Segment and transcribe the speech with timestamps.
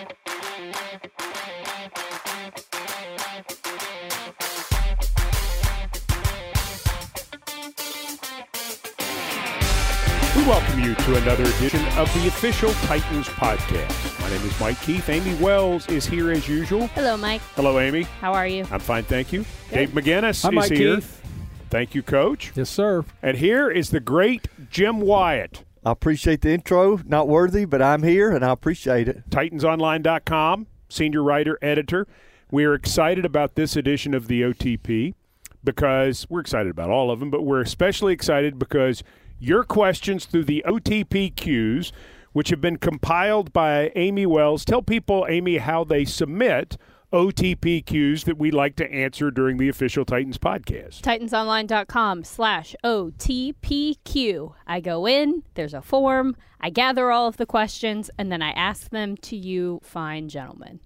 [0.00, 0.06] We
[10.46, 14.20] welcome you to another edition of the official Titans podcast.
[14.22, 15.06] My name is Mike Keith.
[15.10, 16.86] Amie Wells is here as usual.
[16.88, 17.42] Hello, Mike.
[17.54, 18.04] Hello, Amie.
[18.22, 18.66] How are you?
[18.70, 19.44] I'm fine, thank you.
[19.70, 20.94] Dave McGinnis Hi, is Mike here.
[20.96, 21.20] Keith.
[21.68, 22.52] Thank you, Coach.
[22.54, 23.04] Yes, sir.
[23.22, 27.00] And here is the great Jim Wyatt, I appreciate the intro.
[27.06, 29.28] Not worthy, but I'm here and I appreciate it.
[29.30, 32.06] TitansOnline.com, senior writer, editor.
[32.50, 35.14] We are excited about this edition of the OTP
[35.64, 39.02] because we're excited about all of them, but we're especially excited because
[39.38, 41.92] your questions through the OTPQs,
[42.32, 46.76] which have been compiled by Amie Wells, tell people, Amie, how they submit
[47.12, 51.00] OTPQs that we like to answer during the official Titans podcast.
[51.00, 54.54] TitansOnline.com slash OTPQ.
[54.66, 58.50] I go in, there's a form, I gather all of the questions, and then I
[58.52, 60.80] ask them to you fine gentlemen.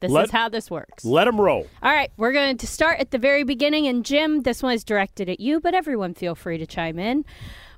[0.00, 1.04] This Let- is how this works.
[1.04, 1.66] Let them roll.
[1.82, 3.86] All right, we're going to start at the very beginning.
[3.86, 7.24] And Jim, this one is directed at you, but everyone feel free to chime in.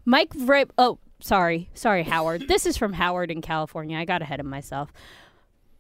[0.05, 0.71] Mike Vrabel.
[0.77, 1.71] Oh, sorry.
[1.75, 2.47] Sorry, Howard.
[2.49, 3.97] this is from Howard in California.
[3.99, 4.93] I got ahead of myself.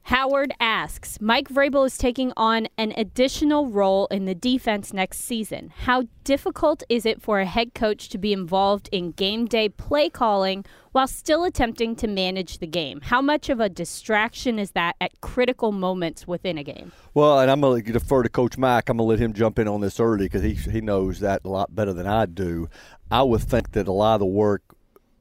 [0.04, 5.72] Howard asks Mike Vrabel is taking on an additional role in the defense next season.
[5.84, 10.08] How difficult is it for a head coach to be involved in game day play
[10.08, 13.00] calling while still attempting to manage the game?
[13.02, 16.90] How much of a distraction is that at critical moments within a game?
[17.14, 18.88] Well, and I'm going to defer to Coach Mike.
[18.88, 21.42] I'm going to let him jump in on this early because he, he knows that
[21.44, 22.68] a lot better than I do.
[23.12, 24.62] I would think that a lot of the work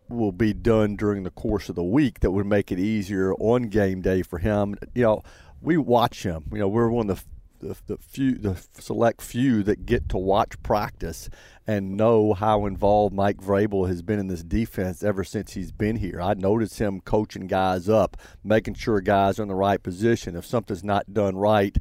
[0.09, 3.63] will be done during the course of the week that would make it easier on
[3.63, 4.75] game day for him.
[4.93, 5.23] You know,
[5.61, 6.45] we watch him.
[6.52, 7.23] You know, we're one of the
[7.59, 11.30] the, the few, the select few that get to watch practice
[11.67, 15.97] and know how involved Mike Vrabel has been in this defense ever since he's been
[15.97, 16.21] here.
[16.21, 20.35] I notice him coaching guys up, making sure guys are in the right position.
[20.35, 21.77] If something's not done right,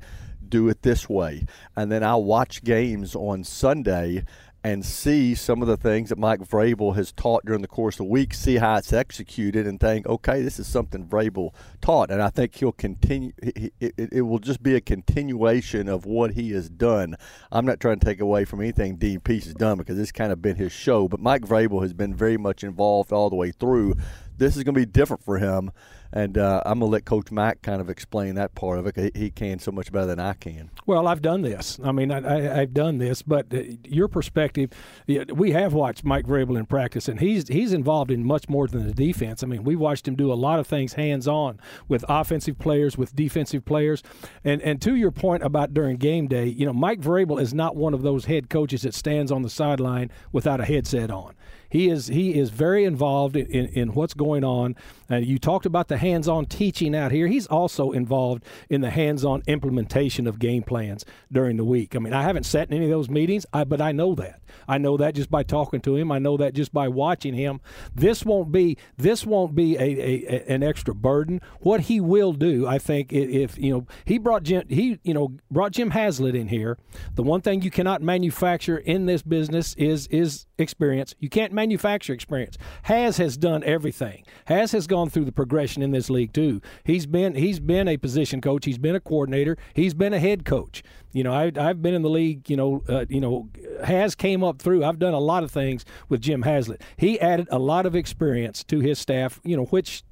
[0.49, 1.47] do it this way.
[1.77, 4.25] And then I watch games on Sunday
[4.65, 7.99] and see some of the things that Mike Vrabel has taught during the course of
[7.99, 12.11] the week, see how it's executed, and think, okay, this is something Vrabel taught.
[12.11, 16.33] And I think he'll continue, it, it, it will just be a continuation of what
[16.33, 17.17] he has done.
[17.53, 20.33] I'm not trying to take away from anything Dean Pees has done because it's kind
[20.33, 23.53] of been his show, but Mike Vrabel has been very much involved all the way
[23.53, 23.95] through.
[24.39, 25.71] This is going to be different for him.
[26.13, 28.97] And uh, I'm going to let Coach Mac kind of explain that part of it.
[28.97, 30.71] He he can so much better than I can.
[30.87, 31.79] Well, I've done this.
[31.85, 34.71] I mean, I, I've done this, but uh, your perspective,
[35.07, 38.87] we have watched Mike Vrabel in practice, and he's he's involved in much more than
[38.87, 39.43] the defense.
[39.43, 42.97] I mean, we watched him do a lot of things hands on with offensive players,
[42.97, 44.03] with defensive players,
[44.45, 47.77] and and to your point about during game day, you know, Mike Vrabel is not
[47.77, 51.35] one of those head coaches that stands on the sideline without a headset on.
[51.69, 54.77] He is he is very involved in, in, in what's going on.
[55.09, 57.27] And you talked about the hands-on teaching out here.
[57.27, 61.95] He's also involved in the hands-on implementation of game plans during the week.
[61.95, 64.41] I mean, I haven't sat in any of those meetings, I, but I know that.
[64.67, 66.11] I know that just by talking to him.
[66.11, 67.61] I know that just by watching him.
[67.95, 71.41] This won't be this won't be a, a, a an extra burden.
[71.61, 75.15] What he will do, I think, i- if you know he brought Jim he you
[75.15, 76.79] know brought Jim Haslett in here.
[77.15, 81.15] The one thing you cannot manufacture in this business is is experience.
[81.21, 82.57] You can't manufacture experience.
[82.83, 84.25] Has has done everything.
[84.47, 86.61] Has has gone through the progression in this league too.
[86.85, 88.65] He's been he's been a position coach.
[88.65, 89.57] He's been a coordinator.
[89.75, 90.83] He's been a head coach.
[91.13, 92.49] You know, I, I've been in the league.
[92.51, 93.49] You know, uh, you know,
[93.85, 94.85] has came up through.
[94.85, 96.83] I've done a lot of things with Jim Haslett.
[96.97, 99.41] He added a lot of experience to his staff.
[99.45, 100.03] You know, which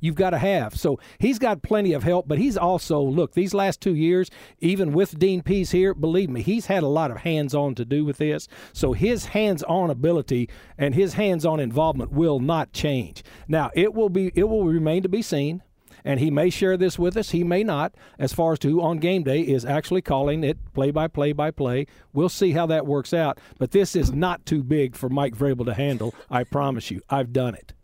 [0.00, 0.78] you've got to have.
[0.78, 4.30] So he's got plenty of help, but he's also look these last two years,
[4.60, 8.04] even with Dean Pees here, believe me, he's had a lot of hands-on to do
[8.04, 8.48] with this.
[8.72, 13.22] So his hands-on ability and his hands-on involvement will not change.
[13.48, 15.62] Now it will be it will remain to be seen.
[16.06, 17.30] And he may share this with us.
[17.30, 17.94] He may not.
[18.18, 21.32] As far as to who on game day is actually calling it play by play
[21.32, 23.38] by play, we'll see how that works out.
[23.58, 26.14] But this is not too big for Mike Vrabel to handle.
[26.30, 27.02] I promise you.
[27.10, 27.74] I've done it.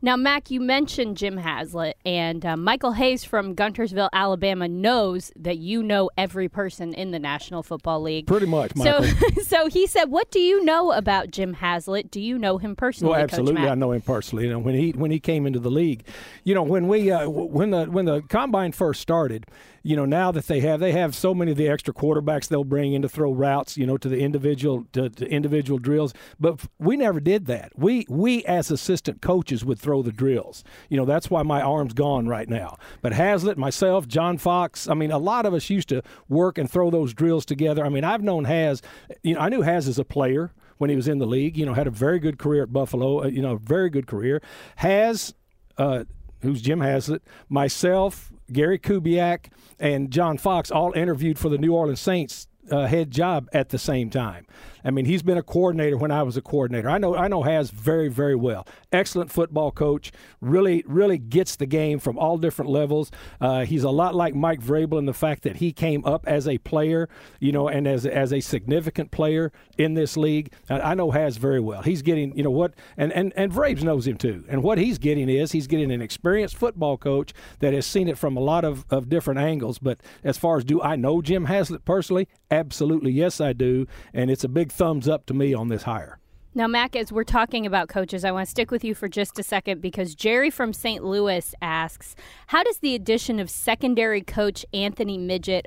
[0.00, 5.58] Now, Mac, you mentioned Jim Haslett, and uh, Michael Hayes from Guntersville, Alabama, knows that
[5.58, 8.28] you know every person in the National Football League.
[8.28, 9.42] Pretty much, So, Michael.
[9.44, 12.12] so he said, "What do you know about Jim Haslett?
[12.12, 13.66] Do you know him personally?" Well, absolutely?
[13.66, 14.44] I know him personally.
[14.44, 16.04] You know, when he when he came into the league,
[16.44, 19.46] you know, when we uh, when the when the combine first started,
[19.82, 22.64] you know, now that they have they have so many of the extra quarterbacks they'll
[22.64, 26.14] bring in to throw routes, you know, to the individual to, to individual drills.
[26.38, 27.72] But we never did that.
[27.76, 30.64] We we as assistant coaches would throw the drills.
[30.88, 32.76] You know, that's why my arm's gone right now.
[33.02, 36.70] But Haslett, myself, John Fox, I mean, a lot of us used to work and
[36.70, 37.84] throw those drills together.
[37.84, 38.82] I mean, I've known Has,
[39.22, 41.56] you know, I knew Has as a player when he was in the league.
[41.56, 43.24] You know, had a very good career at Buffalo.
[43.24, 44.42] Uh, you know, very good career.
[44.76, 45.34] Has,
[45.76, 46.04] uh,
[46.42, 49.46] who's Jim Haslett, myself, Gary Kubiak
[49.78, 53.78] and John Fox all interviewed for the New Orleans Saints uh, head job at the
[53.78, 54.46] same time.
[54.84, 56.88] I mean, he's been a coordinator when I was a coordinator.
[56.88, 58.66] I know I know Has very very well.
[58.92, 60.12] Excellent football coach.
[60.40, 63.10] Really really gets the game from all different levels.
[63.40, 66.46] Uh, he's a lot like Mike Vrabel in the fact that he came up as
[66.46, 67.08] a player,
[67.40, 70.52] you know, and as as a significant player in this league.
[70.70, 71.82] I know Has very well.
[71.82, 74.44] He's getting you know what, and and and Vrabes knows him too.
[74.48, 78.18] And what he's getting is he's getting an experienced football coach that has seen it
[78.18, 79.78] from a lot of, of different angles.
[79.78, 82.28] But as far as do I know Jim Haslett personally?
[82.58, 83.86] Absolutely, yes, I do.
[84.12, 86.18] And it's a big thumbs up to me on this hire.
[86.54, 89.38] Now, Mac, as we're talking about coaches, I want to stick with you for just
[89.38, 91.04] a second because Jerry from St.
[91.04, 92.16] Louis asks
[92.48, 95.66] How does the addition of secondary coach Anthony Midget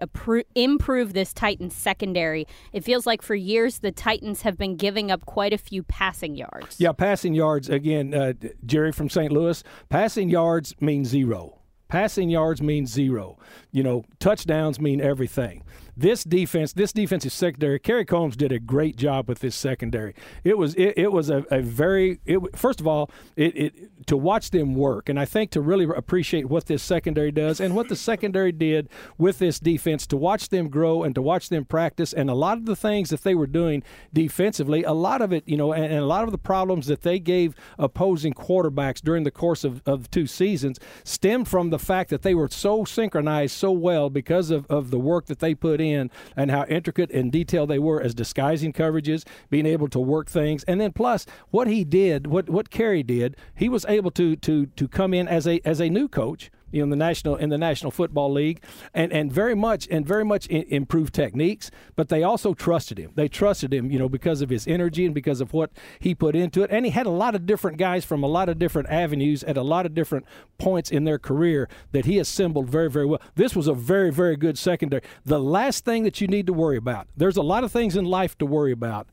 [0.54, 2.46] improve this Titans secondary?
[2.74, 6.36] It feels like for years the Titans have been giving up quite a few passing
[6.36, 6.76] yards.
[6.78, 8.34] Yeah, passing yards, again, uh,
[8.66, 9.32] Jerry from St.
[9.32, 11.60] Louis, passing yards mean zero.
[11.88, 13.38] Passing yards mean zero.
[13.72, 15.64] You know, touchdowns mean everything
[16.02, 20.14] this defense, this defensive secondary, Kerry Combs did a great job with this secondary.
[20.44, 24.18] It was it, it was a, a very it, first of all it, it to
[24.18, 27.88] watch them work, and I think to really appreciate what this secondary does and what
[27.88, 32.14] the secondary did with this defense to watch them grow and to watch them practice,
[32.14, 35.48] and a lot of the things that they were doing defensively, a lot of it,
[35.48, 39.24] you know, and, and a lot of the problems that they gave opposing quarterbacks during
[39.24, 43.56] the course of, of two seasons stemmed from the fact that they were so synchronized
[43.56, 47.32] so well because of, of the work that they put in and how intricate and
[47.32, 51.68] detailed they were as disguising coverages, being able to work things, and then plus what
[51.68, 55.48] he did, what what Kerry did, he was able to to to come in as
[55.48, 58.64] a as a new coach you know, in the national in the National Football League,
[58.94, 61.72] and and very much and very much improved techniques.
[61.96, 63.12] But they also trusted him.
[63.16, 66.36] They trusted him, you know, because of his energy and because of what he put
[66.36, 66.72] into it.
[66.72, 69.58] And he had a lot of different guys from a lot of different avenues at
[69.58, 70.26] a lot of different
[70.58, 73.22] points in their career that he assembled very very well.
[73.36, 75.02] This was a very very good secondary.
[75.26, 77.08] The last thing that you need to worry about.
[77.16, 79.08] There's a lot of things in life to worry about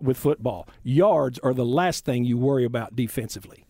[0.00, 0.68] with football.
[0.82, 3.64] Yards are the last thing you worry about defensively.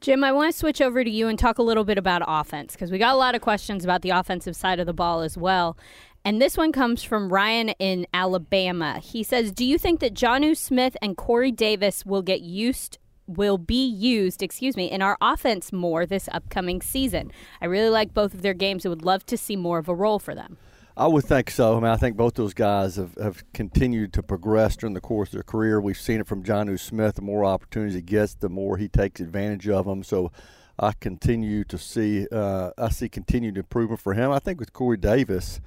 [0.00, 2.72] Jim, I want to switch over to you and talk a little bit about offense
[2.72, 5.36] because we got a lot of questions about the offensive side of the ball as
[5.36, 5.76] well.
[6.24, 8.98] And this one comes from Ryan in Alabama.
[9.00, 13.58] He says, "Do you think that Jonnu Smith and Corey Davis will get used will
[13.58, 17.30] be used, excuse me, in our offense more this upcoming season?
[17.60, 19.94] I really like both of their games and would love to see more of a
[19.94, 20.56] role for them."
[20.96, 21.76] I would think so.
[21.76, 25.28] I mean, I think both those guys have, have continued to progress during the course
[25.28, 25.80] of their career.
[25.80, 27.14] We've seen it from Jonnu Smith.
[27.14, 30.02] The more opportunities he gets, the more he takes advantage of them.
[30.02, 30.32] So
[30.78, 34.30] I continue to see uh, I see continued improvement for him.
[34.30, 35.60] I think with Corey Davis,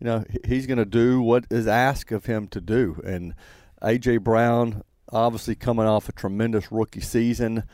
[0.00, 3.00] you know, he's going to do what is asked of him to do.
[3.04, 3.34] And
[3.82, 4.82] AJ Brown,
[5.12, 7.64] obviously coming off a tremendous rookie season,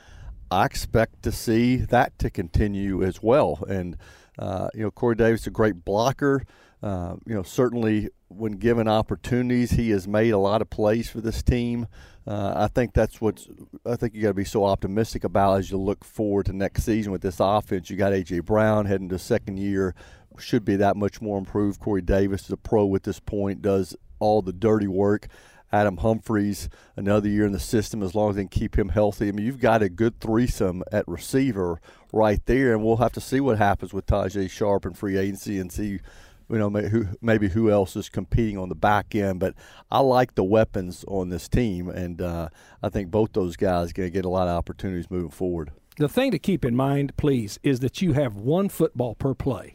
[0.51, 3.65] I expect to see that to continue as well.
[3.69, 3.97] And
[4.39, 6.43] uh, you know, Corey Davis is a great blocker.
[6.83, 11.21] Uh, you know, certainly when given opportunities, he has made a lot of plays for
[11.21, 11.87] this team.
[12.27, 13.49] Uh, I think that's what's.
[13.87, 16.85] I think you got to be so optimistic about as you look forward to next
[16.85, 17.91] season with this offense.
[17.91, 19.95] You got AJ Brown heading to second year,
[20.39, 21.81] should be that much more improved.
[21.81, 25.29] Corey Davis is a pro at this point, does all the dirty work.
[25.73, 29.29] Adam Humphries, another year in the system, as long as they can keep him healthy.
[29.29, 31.81] I mean, you've got a good threesome at receiver
[32.13, 35.59] right there, and we'll have to see what happens with Tajaé Sharpe and free agency
[35.59, 36.01] and see
[36.53, 39.41] you know who maybe who else is competing on the back end.
[39.41, 39.55] But
[39.91, 42.51] I like the weapons on this team, and uh,
[42.83, 45.73] I think both those guys are going to get a lot of opportunities moving forward.
[45.97, 49.75] The thing to keep in mind, please, is that you have one football per play.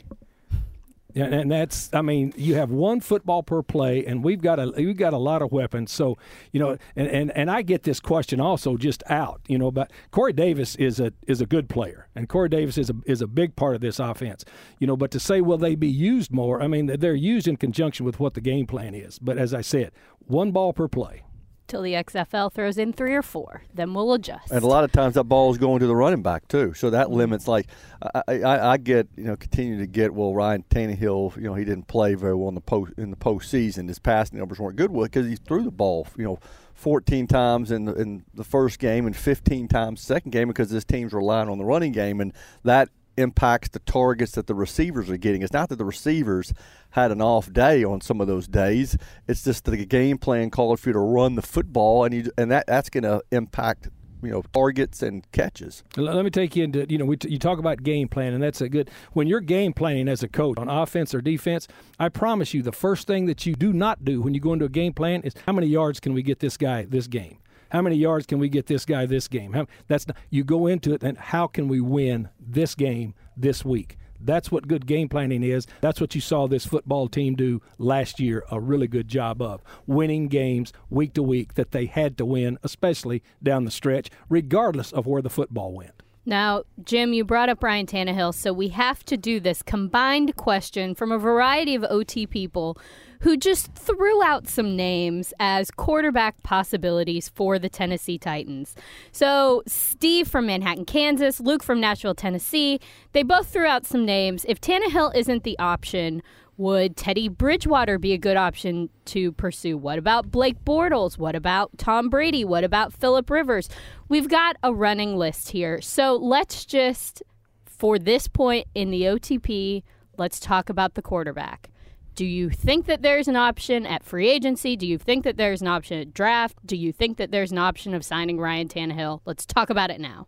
[1.23, 4.71] And, and that's, I mean, you have one football per play, and we've got a
[4.75, 5.91] we've got a lot of weapons.
[5.91, 6.17] So,
[6.51, 9.91] you know, and, and, and I get this question also just out, you know, but
[10.11, 13.27] Corey Davis is a is a good player, and Corey Davis is a is a
[13.27, 14.45] big part of this offense,
[14.79, 14.95] you know.
[14.97, 16.61] But to say will they be used more?
[16.61, 19.19] I mean, they're used in conjunction with what the game plan is.
[19.19, 21.23] But as I said, one ball per play
[21.67, 23.63] till the XFL throws in three or four.
[23.73, 24.51] Then we'll adjust.
[24.51, 26.89] And a lot of times that ball is going to the running back too, so
[26.89, 27.15] that mm-hmm.
[27.15, 27.47] limits.
[27.47, 27.67] Like
[28.01, 30.13] I, I, I, get, you know, continue to get.
[30.13, 33.17] Well, Ryan Tannehill, you know, he didn't play very well in the post in the
[33.17, 33.87] postseason.
[33.87, 36.39] His passing numbers weren't good because he threw the ball, you know.
[36.73, 40.85] 14 times in the, in the first game and 15 times second game because this
[40.85, 42.31] team's relying on the running game and
[42.63, 45.41] that impacts the targets that the receivers are getting.
[45.41, 46.53] It's not that the receivers
[46.91, 48.97] had an off day on some of those days.
[49.27, 52.51] It's just the game plan called for you to run the football, and you and
[52.51, 53.89] that that's going to impact
[54.23, 55.83] you know targets and catches.
[55.95, 58.61] Let me take you into you know t- you talk about game plan and that's
[58.61, 61.67] a good when you're game planning as a coach on offense or defense.
[61.99, 64.65] I promise you the first thing that you do not do when you go into
[64.65, 67.37] a game plan is how many yards can we get this guy this game.
[67.69, 69.53] How many yards can we get this guy this game?
[69.53, 73.65] How, that's not, you go into it and how can we win this game this
[73.65, 73.97] week?
[74.19, 75.67] That's what good game planning is.
[75.81, 79.61] That's what you saw this football team do last year a really good job of
[79.85, 84.91] winning games week to week that they had to win, especially down the stretch, regardless
[84.91, 86.03] of where the football went.
[86.25, 90.93] Now, Jim, you brought up Ryan Tannehill, so we have to do this combined question
[90.93, 92.77] from a variety of OT people
[93.21, 98.75] who just threw out some names as quarterback possibilities for the Tennessee Titans.
[99.11, 102.79] So, Steve from Manhattan, Kansas, Luke from Nashville, Tennessee,
[103.13, 104.45] they both threw out some names.
[104.47, 106.21] If Tannehill isn't the option,
[106.57, 109.77] would Teddy Bridgewater be a good option to pursue?
[109.77, 111.17] What about Blake Bortles?
[111.17, 112.43] What about Tom Brady?
[112.43, 113.69] What about Philip Rivers?
[114.09, 115.81] We've got a running list here.
[115.81, 117.21] So let's just,
[117.65, 119.83] for this point in the OTP,
[120.17, 121.69] let's talk about the quarterback.
[122.17, 124.75] Do you think that there's an option at free agency?
[124.75, 126.57] Do you think that there's an option at draft?
[126.65, 129.21] Do you think that there's an option of signing Ryan Tannehill?
[129.25, 130.25] Let's talk about it now.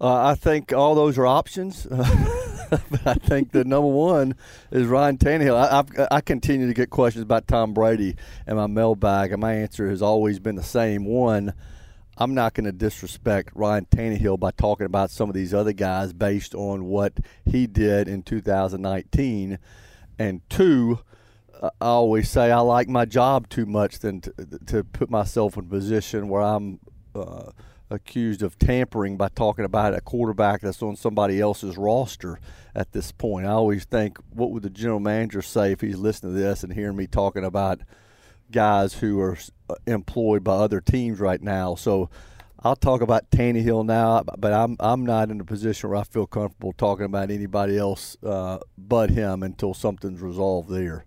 [0.00, 1.86] Uh, I think all those are options.
[1.92, 4.36] I think the number one
[4.70, 5.54] is Ryan Tannehill.
[5.54, 9.52] I, I've, i continue to get questions about Tom Brady and my mailbag, and my
[9.52, 11.04] answer has always been the same.
[11.04, 11.52] One,
[12.16, 16.14] I'm not going to disrespect Ryan Tannehill by talking about some of these other guys
[16.14, 19.58] based on what he did in 2019.
[20.18, 21.00] And two,
[21.62, 24.32] I always say I like my job too much than to,
[24.66, 26.80] to put myself in a position where I'm.
[27.14, 27.50] Uh,
[27.90, 32.38] accused of tampering by talking about a quarterback that's on somebody else's roster
[32.74, 33.46] at this point.
[33.46, 36.72] I always think, what would the general manager say if he's listening to this and
[36.72, 37.80] hearing me talking about
[38.50, 39.36] guys who are
[39.70, 41.74] uh, employed by other teams right now?
[41.74, 42.10] So
[42.66, 46.26] I'll talk about Tannehill now, but I'm I'm not in a position where I feel
[46.26, 51.04] comfortable talking about anybody else uh, but him until something's resolved there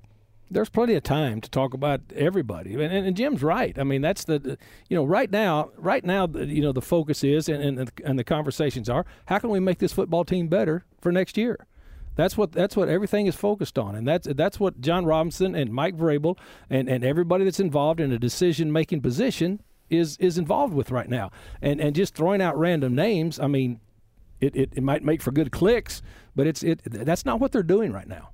[0.52, 2.74] there's plenty of time to talk about everybody.
[2.74, 3.78] And, and, and, Jim's right.
[3.78, 4.58] I mean, that's the,
[4.90, 8.24] you know, right now, right now, you know, the focus is and, and, and the
[8.24, 11.68] conversations are how can we make this football team better for next year?
[12.16, 15.72] That's what that's what everything is focused on, and that's that's what Jon Robinson and
[15.72, 16.38] Mike Vrabel
[16.70, 21.10] and, and everybody that's involved in a decision making position is is involved with right
[21.10, 21.32] now.
[21.62, 23.80] And and just throwing out random names, I mean,
[24.40, 26.02] it, it, it might make for good clicks,
[26.36, 28.30] but it's it that's not what they're doing right now.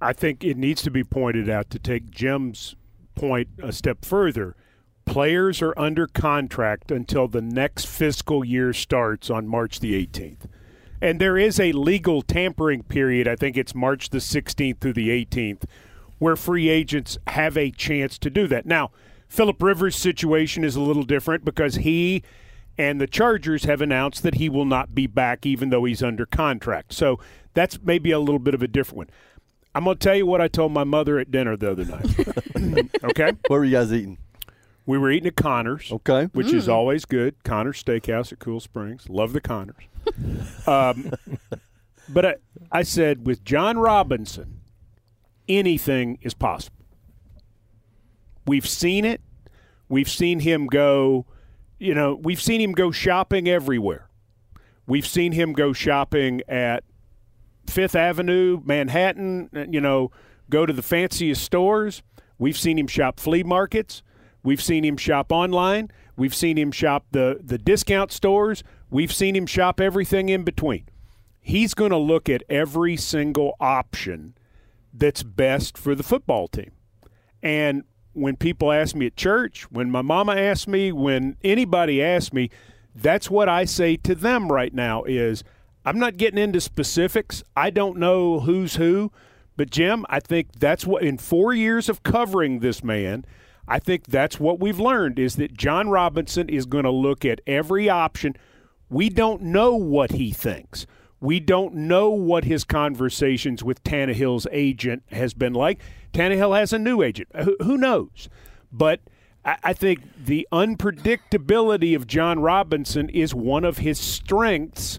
[0.00, 2.76] I think it needs to be pointed out to take Jim's
[3.14, 4.54] point a step further.
[5.04, 10.46] Players are under contract until the next fiscal year starts on March the 18th.
[11.00, 15.08] And there is a legal tampering period, I think it's March the 16th through the
[15.08, 15.64] 18th,
[16.18, 18.66] where free agents have a chance to do that.
[18.66, 18.90] Now,
[19.28, 22.22] Philip Rivers' situation is a little different because he
[22.78, 26.24] and the Chargers have announced that he will not be back even though he's under
[26.24, 26.92] contract.
[26.92, 27.18] So
[27.54, 29.10] that's maybe a little bit of a different one.
[29.74, 32.90] I'm going to tell you what I told my mother at dinner the other night.
[33.04, 33.32] okay?
[33.48, 34.18] What were you guys eating?
[34.86, 35.92] We were eating at Connors.
[35.92, 36.24] Okay.
[36.32, 36.54] Which mm.
[36.54, 37.34] is always good.
[37.44, 39.08] Connors Steakhouse at Cool Springs.
[39.10, 39.84] Love the Connors.
[40.66, 41.12] um,
[42.08, 42.34] but I,
[42.72, 44.62] I said, with Jon Robinson,
[45.48, 46.77] anything is possible.
[48.48, 49.20] We've seen it.
[49.90, 51.26] We've seen him go,
[51.78, 54.08] you know, we've seen him go shopping everywhere.
[54.86, 56.82] We've seen him go shopping at
[57.66, 60.10] Fifth Avenue, Manhattan, you know,
[60.48, 62.02] go to the fanciest stores.
[62.38, 64.02] We've seen him shop flea markets.
[64.42, 65.90] We've seen him shop online.
[66.16, 68.64] We've seen him shop the, the discount stores.
[68.88, 70.88] We've seen him shop everything in between.
[71.38, 74.34] He's going to look at every single option
[74.94, 76.72] that's best for the football team.
[77.42, 82.32] And when people ask me at church, when my mama asks me, when anybody asks
[82.32, 82.50] me,
[82.94, 85.44] that's what I say to them right now is–
[85.84, 87.42] I'm not getting into specifics.
[87.56, 89.10] I don't know who's who,
[89.56, 93.24] but Jim, I think that's what in 4 years of covering this man,
[93.66, 97.40] I think that's what we've learned is that Jon Robinson is going to look at
[97.46, 98.36] every option.
[98.90, 100.86] We don't know what he thinks.
[101.20, 105.80] We don't know what his conversations with Tannehill's agent has been like.
[106.12, 107.28] Tannehill has a new agent.
[107.62, 108.28] Who knows?
[108.72, 109.00] But
[109.44, 114.98] I think the unpredictability of Jon Robinson is one of his strengths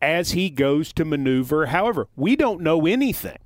[0.00, 1.66] as he goes to maneuver.
[1.66, 3.38] However, we don't know anything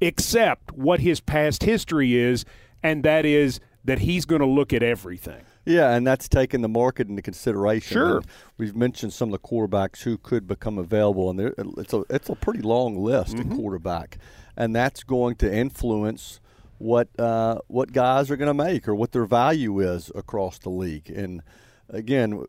[0.00, 2.44] except what his past history is,
[2.82, 5.42] and that is that he's going to look at everything.
[5.64, 7.94] Yeah, and that's taking the market into consideration.
[7.94, 8.26] Sure, and
[8.58, 11.40] we've mentioned some of the quarterbacks who could become available, and
[11.78, 13.56] it's a it's a pretty long list mm-hmm.
[13.56, 14.18] quarterback,
[14.56, 16.40] and that's going to influence
[16.78, 20.70] what uh, what guys are going to make or what their value is across the
[20.70, 21.08] league.
[21.08, 21.42] And
[21.88, 22.44] again,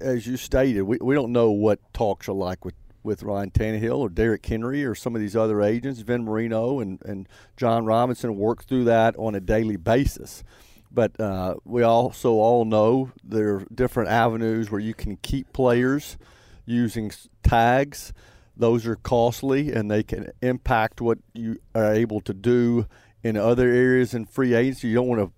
[0.00, 3.98] as you stated, we, we don't know what talks are like with, with Ryan Tannehill
[3.98, 6.00] or Derrick Henry or some of these other agents.
[6.00, 10.42] Vin Marino and, and Jon Robinson work through that on a daily basis.
[10.90, 16.16] But uh, we also all know there are different avenues where you can keep players
[16.64, 17.12] using
[17.42, 18.14] tags.
[18.56, 22.86] Those are costly and they can impact what you are able to do
[23.22, 24.88] in other areas in free agency.
[24.88, 25.32] You don't want to,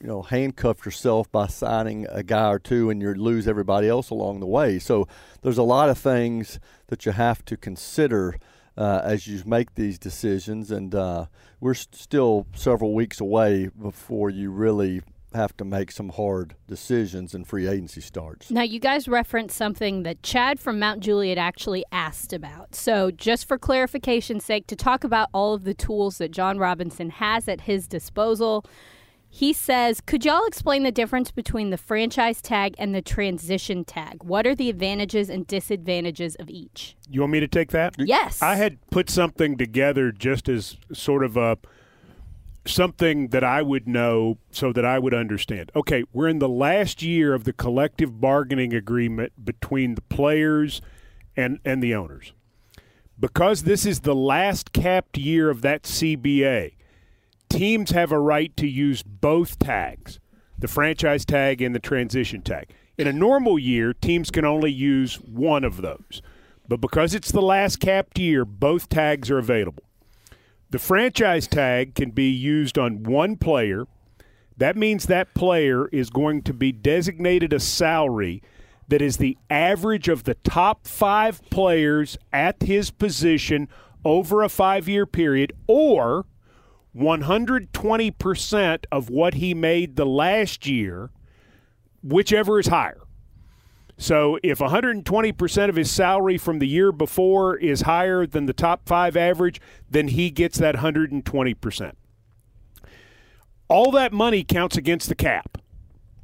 [0.00, 4.10] you know, handcuff yourself by signing a guy or two and you lose everybody else
[4.10, 4.78] along the way.
[4.78, 5.06] So
[5.42, 8.38] there's a lot of things that you have to consider
[8.76, 11.26] uh, as you make these decisions, and uh,
[11.60, 15.00] we're still several weeks away before you really
[15.34, 18.50] have to make some hard decisions and free agency starts.
[18.50, 22.74] Now, you guys referenced something that Chad from Mount Juliet actually asked about.
[22.74, 27.10] So, just for clarification's sake, to talk about all of the tools that Jon Robinson
[27.10, 28.64] has at his disposal,
[29.34, 34.22] he says, Could y'all explain the difference between the franchise tag and the transition tag?
[34.22, 36.96] What are the advantages and disadvantages of each?
[37.10, 37.96] You want me to take that?
[37.98, 38.40] Yes.
[38.40, 41.58] I had put something together just as sort of a
[42.66, 45.70] something that I would know so that I would understand.
[45.76, 50.80] Okay, we're in the last year of the collective bargaining agreement between the players
[51.36, 52.32] and and the owners.
[53.18, 56.72] Because this is the last capped year of that CBA,
[57.48, 60.18] teams have a right to use both tags,
[60.58, 62.70] the franchise tag and the transition tag.
[62.98, 66.22] In a normal year, teams can only use one of those.
[66.66, 69.84] But because it's the last capped year, both tags are available.
[70.74, 73.86] The franchise tag can be used on one player.
[74.56, 78.42] That means that player is going to be designated a salary
[78.88, 83.68] that is the average of the top five players at his position
[84.04, 86.26] over a five year period, or
[86.96, 91.10] 120% of what he made the last year,
[92.02, 93.03] whichever is higher.
[93.96, 98.86] So if 120% of his salary from the year before is higher than the top
[98.86, 101.92] five average, then he gets that 120%.
[103.68, 105.58] All that money counts against the cap.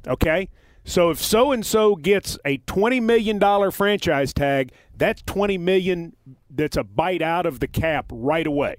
[0.07, 0.49] Okay?
[0.83, 6.15] So if so and so gets a $20 million franchise tag, that's 20 million
[6.49, 8.75] that's a bite out of the cap right away.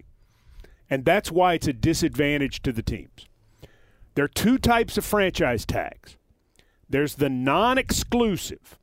[0.90, 3.26] And that's why it's a disadvantage to the teams.
[4.14, 6.16] There are two types of franchise tags
[6.88, 8.78] there's the non exclusive,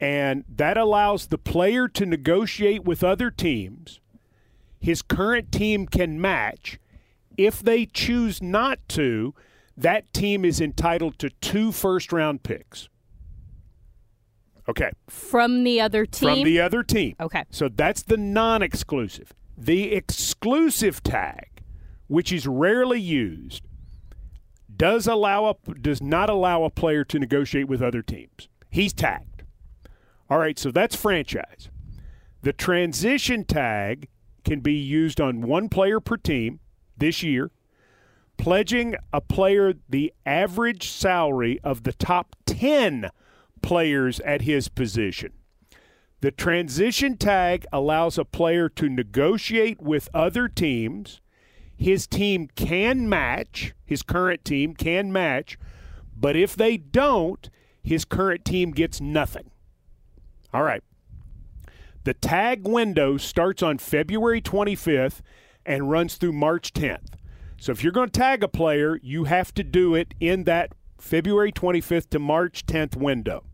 [0.00, 4.00] and that allows the player to negotiate with other teams.
[4.80, 6.78] His current team can match.
[7.36, 9.34] If they choose not to,
[9.76, 12.88] that team is entitled to two first round picks.
[14.68, 14.90] Okay.
[15.08, 16.28] From the other team?
[16.28, 17.16] From the other team.
[17.20, 17.44] Okay.
[17.50, 19.32] So that's the non exclusive.
[19.56, 21.62] The exclusive tag,
[22.06, 23.62] which is rarely used,
[24.76, 28.48] does allow a, does not allow a player to negotiate with other teams.
[28.70, 29.27] He's tagged.
[30.30, 31.70] All right, so that's franchise.
[32.42, 34.08] The transition tag
[34.44, 36.60] can be used on one player per team
[36.96, 37.50] this year,
[38.36, 43.10] pledging a player the average salary of the top 10
[43.62, 45.32] players at his position.
[46.20, 51.20] The transition tag allows a player to negotiate with other teams.
[51.76, 55.58] His team can match, his current team can match,
[56.16, 57.48] but if they don't,
[57.82, 59.50] his current team gets nothing.
[60.52, 60.82] All right.
[62.04, 65.20] The tag window starts on February 25th
[65.66, 67.14] and runs through March 10th.
[67.58, 70.72] So if you're going to tag a player, you have to do it in that
[70.96, 73.44] February 25th to March 10th window.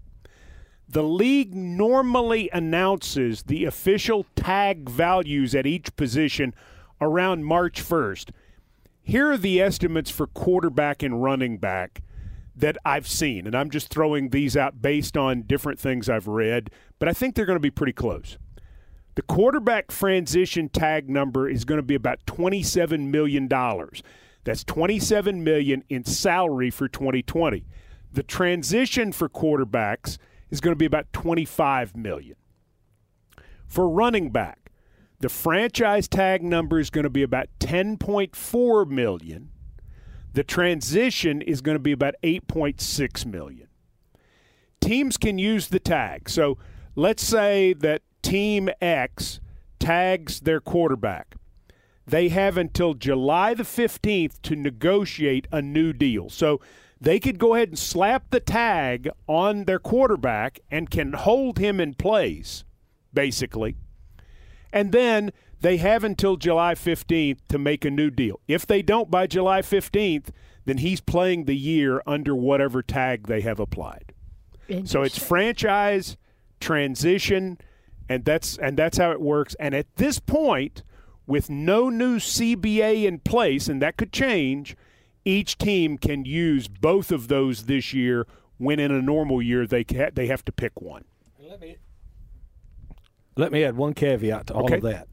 [0.89, 6.55] The league normally announces the official tag values at each position
[7.01, 8.31] around March 1st.
[9.03, 12.03] Here are the estimates for quarterback and running back
[12.57, 16.71] that I've seen, and I'm just throwing these out based on different things I've read,
[16.99, 18.39] but I think they're going to be pretty close.
[19.17, 23.49] The quarterback transition tag number is going to be about $27 million.
[23.49, 27.65] That's 27 million in salary for 2020.
[28.13, 30.19] The transition for quarterbacks–
[30.55, 32.37] is going to be about 25 million.
[33.67, 34.71] For running back,
[35.19, 39.51] the franchise tag number is going to be about 10.4 million.
[40.35, 43.69] The transition is going to be about 8.6 million.
[44.81, 46.29] Teams can use the tag.
[46.29, 46.59] So
[46.97, 49.39] let's say that team X
[49.79, 51.37] tags their quarterback.
[52.05, 56.29] They have until July the 15th to negotiate a new deal.
[56.29, 56.61] So
[57.01, 61.79] they could go ahead and slap the tag on their quarterback and can hold him
[61.79, 62.65] in place,
[63.13, 63.77] basically.
[64.73, 65.31] And then
[65.65, 68.39] they have until July 15th to make a new deal.
[68.47, 70.29] If they don't by July 15th,
[70.67, 74.13] then he's playing the year under whatever tag they have applied.
[74.85, 76.19] So it's franchise,
[76.61, 77.57] transition,
[78.11, 79.55] and that's and that's how it works.
[79.59, 80.83] And at this point,
[81.27, 84.77] with no new CBA in place, and that could change,
[85.25, 88.27] each team can use both of those this year
[88.59, 91.05] when in a normal year they ca- they have to pick one.
[91.39, 91.77] Let me
[93.37, 94.77] Let me add one caveat to all Okay.
[94.77, 95.09] of that.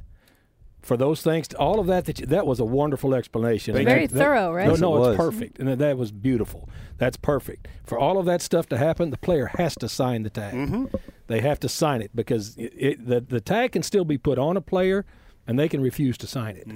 [0.82, 3.76] For those things, all of that, that you, that was a wonderful explanation.
[3.76, 4.66] Thank Very that- that- thorough, right?
[4.66, 5.08] No, Yes, it no, was.
[5.10, 6.68] it's perfect, and that was beautiful.
[6.98, 7.68] That's perfect.
[7.84, 10.54] For all of that stuff to happen, the player has to sign the tag.
[10.56, 10.86] Mm-hmm.
[11.28, 14.38] They have to sign it because it, it, the the tag can still be put
[14.40, 15.06] on a player,
[15.48, 16.68] and they can refuse to sign it.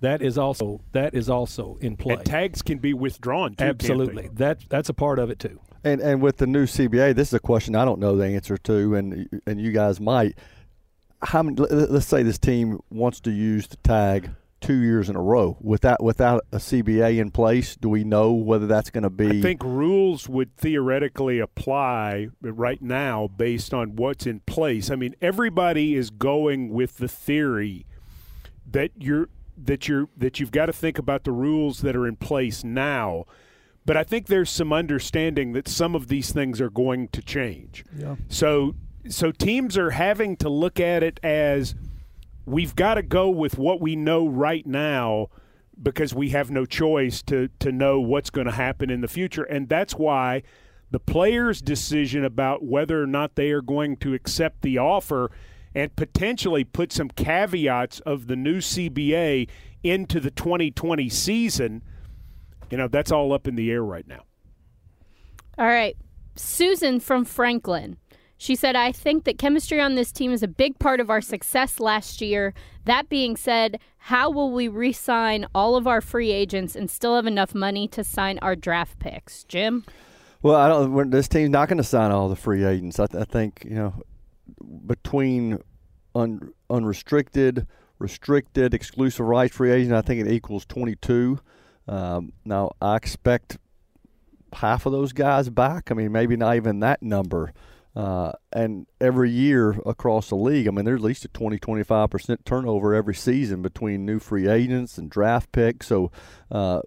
[0.00, 2.12] That is also that is also in play.
[2.14, 2.20] Mm-hmm.
[2.20, 3.56] And tags can be withdrawn too.
[3.64, 3.84] can't they?
[3.88, 5.58] Absolutely, that that's a part of it too.
[5.82, 8.58] And and with the new CBA, this is a question I don't know the answer
[8.58, 10.36] to, and and you guys might.
[11.22, 11.56] How many?
[11.56, 15.56] let- Let's say this team wants to use the tag two years in a row
[15.60, 17.76] without without a CBA in place.
[17.76, 19.38] Do we know whether that's going to be?
[19.38, 24.90] I think rules would theoretically apply right now based on what's in place.
[24.90, 27.86] I mean, everybody is going with the theory
[28.70, 32.16] that you're that you're that you've got to think about the rules that are in
[32.16, 33.24] place now.
[33.84, 37.84] But I think there's some understanding that some of these things are going to change.
[37.96, 38.16] Yeah.
[38.28, 38.74] So
[39.10, 41.74] so teams are having to look at it as
[42.44, 45.28] we've got to go with what we know right now
[45.82, 49.42] because we have no choice to to know what's going to happen in the future
[49.44, 50.42] and that's why
[50.90, 55.30] the players decision about whether or not they are going to accept the offer
[55.74, 59.48] and potentially put some caveats of the new CBA
[59.82, 61.82] into the 2020 season
[62.70, 64.22] you know that's all up in the air right now
[65.58, 65.96] All right.
[66.36, 67.96] Susan from Franklin.
[68.38, 71.22] She said, I think that chemistry on this team is a big part of our
[71.22, 72.52] success last year.
[72.84, 77.16] That being said, how will we re sign all of our free agents and still
[77.16, 79.44] have enough money to sign our draft picks?
[79.44, 79.84] Jim?
[80.42, 81.10] Well, I don't.
[81.10, 83.00] This team's not going to sign all the free agents.
[83.00, 83.94] I, th- I think you know,
[84.86, 85.58] between
[86.14, 87.66] un, unrestricted,
[87.98, 91.40] restricted, exclusive rights free agent, I think it equals twenty-two.
[91.88, 93.58] Um, now, I expect
[94.52, 95.90] half of those guys back.
[95.90, 97.52] I mean, maybe not even that number.
[97.96, 102.44] Uh, and every year across the league, I mean, there's at least a 20, 25%
[102.44, 105.86] turnover every season between new free agents and draft picks.
[105.86, 106.12] So,
[106.50, 106.82] uh,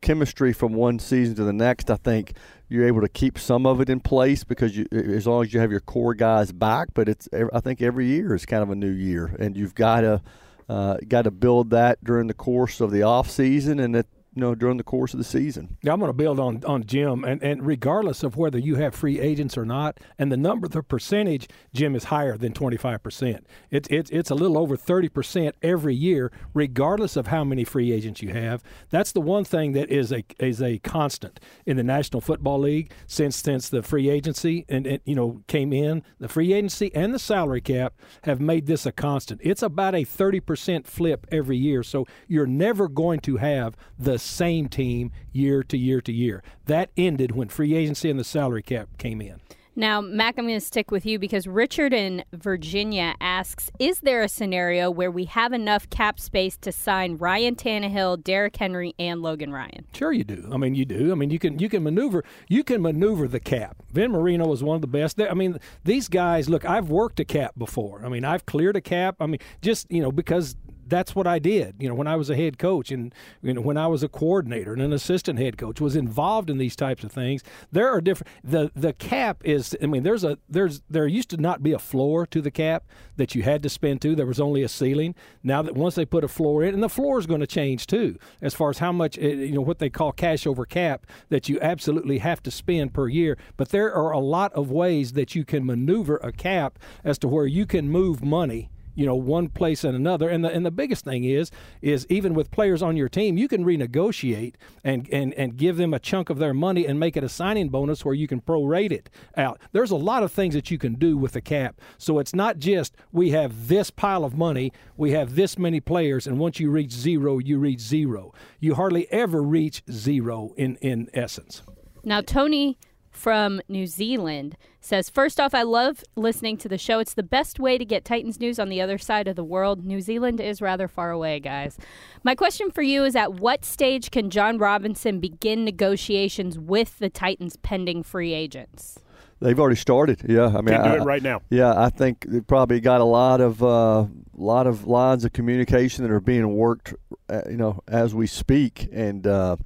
[0.00, 2.32] chemistry from one season to the next, I think
[2.68, 5.60] you're able to keep some of it in place because you, as long as you
[5.60, 6.88] have your core guys back.
[6.94, 10.00] But it's, I think every year is kind of a new year, and you've got
[10.00, 10.22] to
[10.68, 14.40] uh, got to build that during the course of the off season and it, you
[14.40, 15.76] know during the course of the season.
[15.82, 18.94] Yeah, I'm going to build on on Jim, and and regardless of whether you have
[18.94, 23.46] free agents or not, and the number, the percentage, Jim is higher than 25 percent.
[23.70, 27.92] It's it's it's a little over 30 percent every year, regardless of how many free
[27.92, 28.62] agents you have.
[28.90, 32.92] That's the one thing that is a is a constant in the National Football League
[33.06, 36.04] since since the free agency and, and you know came in.
[36.20, 39.40] The free agency and the salary cap have made this a constant.
[39.42, 44.19] It's about a 30 percent flip every year, so you're never going to have the
[44.20, 46.42] same team year to year to year.
[46.66, 49.40] That ended when free agency and the salary cap came in.
[49.76, 54.22] Now, Mac, I'm going to stick with you because Richard in Virginia asks Is there
[54.22, 59.22] a scenario where we have enough cap space to sign Ryan Tannehill, Derrick Henry, and
[59.22, 59.86] Logan Ryan?
[59.94, 60.50] Sure, you do.
[60.52, 61.12] I mean, you do.
[61.12, 63.76] I mean, you can you can maneuver you can maneuver the cap.
[63.92, 65.20] Vin Marino was one of the best.
[65.20, 66.50] I mean, these guys.
[66.50, 68.04] Look, I've worked a cap before.
[68.04, 69.16] I mean, I've cleared a cap.
[69.20, 70.56] I mean, just you know because
[70.90, 71.76] that's what I did.
[71.78, 74.08] You know, when I was a head coach and you know when I was a
[74.08, 77.42] coordinator and an assistant head coach was involved in these types of things.
[77.72, 78.30] There are different.
[78.44, 79.76] The the cap is.
[79.82, 82.84] I mean, there's a there's there used to not be a floor to the cap
[83.16, 84.14] that you had to spend to.
[84.14, 85.14] There was only a ceiling.
[85.42, 87.86] Now that once they put a floor in, and the floor is going to change
[87.86, 91.06] too, as far as how much eh, you know what they call cash over cap
[91.28, 93.38] that you absolutely have to spend per year.
[93.56, 97.28] But there are a lot of ways that you can maneuver a cap as to
[97.28, 100.28] where you can move money you know one place and another.
[100.28, 101.50] And the and the biggest thing is
[101.82, 105.94] is even with players on your team you can renegotiate and and and give them
[105.94, 108.92] a chunk of their money and make it a signing bonus where you can prorate
[108.92, 109.60] it out.
[109.72, 111.80] There's a lot of things that you can do with the cap.
[111.98, 116.26] So it's not just we have this pile of money we have this many players
[116.26, 118.32] and once you reach zero you reach zero.
[118.58, 121.62] You hardly ever reach zero in in essence.
[122.02, 122.78] Now, Tony
[123.20, 127.00] from New Zealand says, First off, I love listening to the show.
[127.00, 129.84] It's the best way to get Titans news on the other side of the world.
[129.84, 131.76] New Zealand is rather far away, guys.
[132.24, 137.10] My question for you is At what stage can Jon Robinson begin negotiations with the
[137.10, 138.98] Titans pending free agents?
[139.40, 140.22] They've already started.
[140.26, 141.42] Yeah, I mean, Can do I- it right now.
[141.50, 146.04] Yeah, I think they probably got a lot of uh, lot of lines of communication
[146.04, 146.94] that are being worked,
[147.28, 149.56] uh, you know, as we speak, and uh,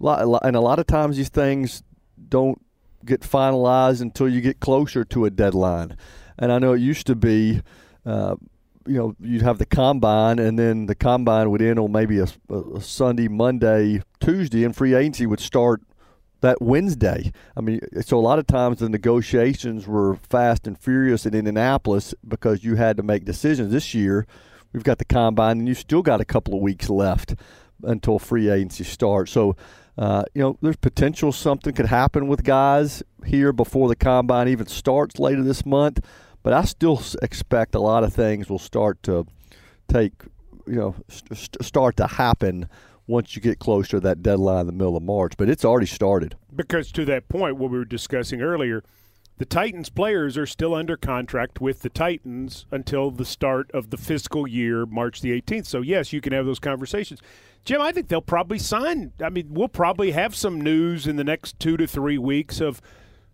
[0.00, 1.82] lot, and a lot of times these things
[2.28, 2.60] don't
[3.04, 5.96] get finalized until you get closer to a deadline.
[6.38, 7.62] And I know it used to be,
[8.06, 8.36] uh,
[8.86, 12.26] you know, you'd have the combine, and then the combine would end on maybe a,
[12.50, 15.82] a Sunday, Monday, Tuesday, and free agency would start
[16.40, 17.32] that Wednesday.
[17.56, 22.14] I mean, so a lot of times the negotiations were fast and furious in Indianapolis
[22.26, 23.72] because you had to make decisions.
[23.72, 24.26] This year,
[24.72, 27.34] we've got the combine, and you've still got a couple of weeks left
[27.82, 29.32] until free agency starts.
[29.32, 29.56] So,
[29.98, 34.68] uh, you know, there's potential something could happen with guys here before the combine even
[34.68, 35.98] starts later this month.
[36.44, 39.26] But I still expect a lot of things will start to
[39.88, 40.12] take,
[40.68, 42.68] you know, st- start to happen
[43.08, 45.32] once you get closer to that deadline in the middle of March.
[45.36, 46.36] But it's already started.
[46.54, 48.84] Because to that point, what we were discussing earlier,
[49.38, 53.96] the Titans players are still under contract with the Titans until the start of the
[53.96, 55.66] fiscal year, March the 18th.
[55.66, 57.20] So, yes, you can have those conversations.
[57.64, 59.12] Jim, I think they'll probably sign.
[59.22, 62.80] I mean, we'll probably have some news in the next two to three weeks of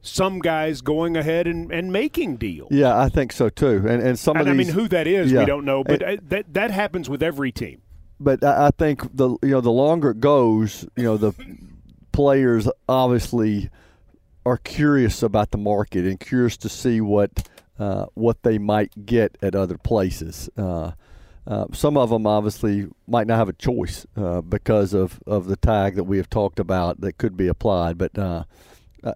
[0.03, 2.69] some guys going ahead and, and making deals.
[2.71, 3.87] Yeah, I think so too.
[3.89, 5.41] And and some and of I these, mean, who that is, yeah.
[5.41, 7.81] we don't know, but And- uh, that that happens with every team.
[8.21, 11.33] but I I think the you know the longer it goes, you know the
[12.13, 13.71] players obviously
[14.47, 19.37] are curious about the market and curious to see what uh, what they might get
[19.43, 20.49] at other places.
[20.57, 20.93] Uh,
[21.47, 25.57] uh, some of them obviously might not have a choice uh, because of, of the
[25.57, 27.99] tag that we have talked about that could be applied.
[27.99, 28.45] But uh,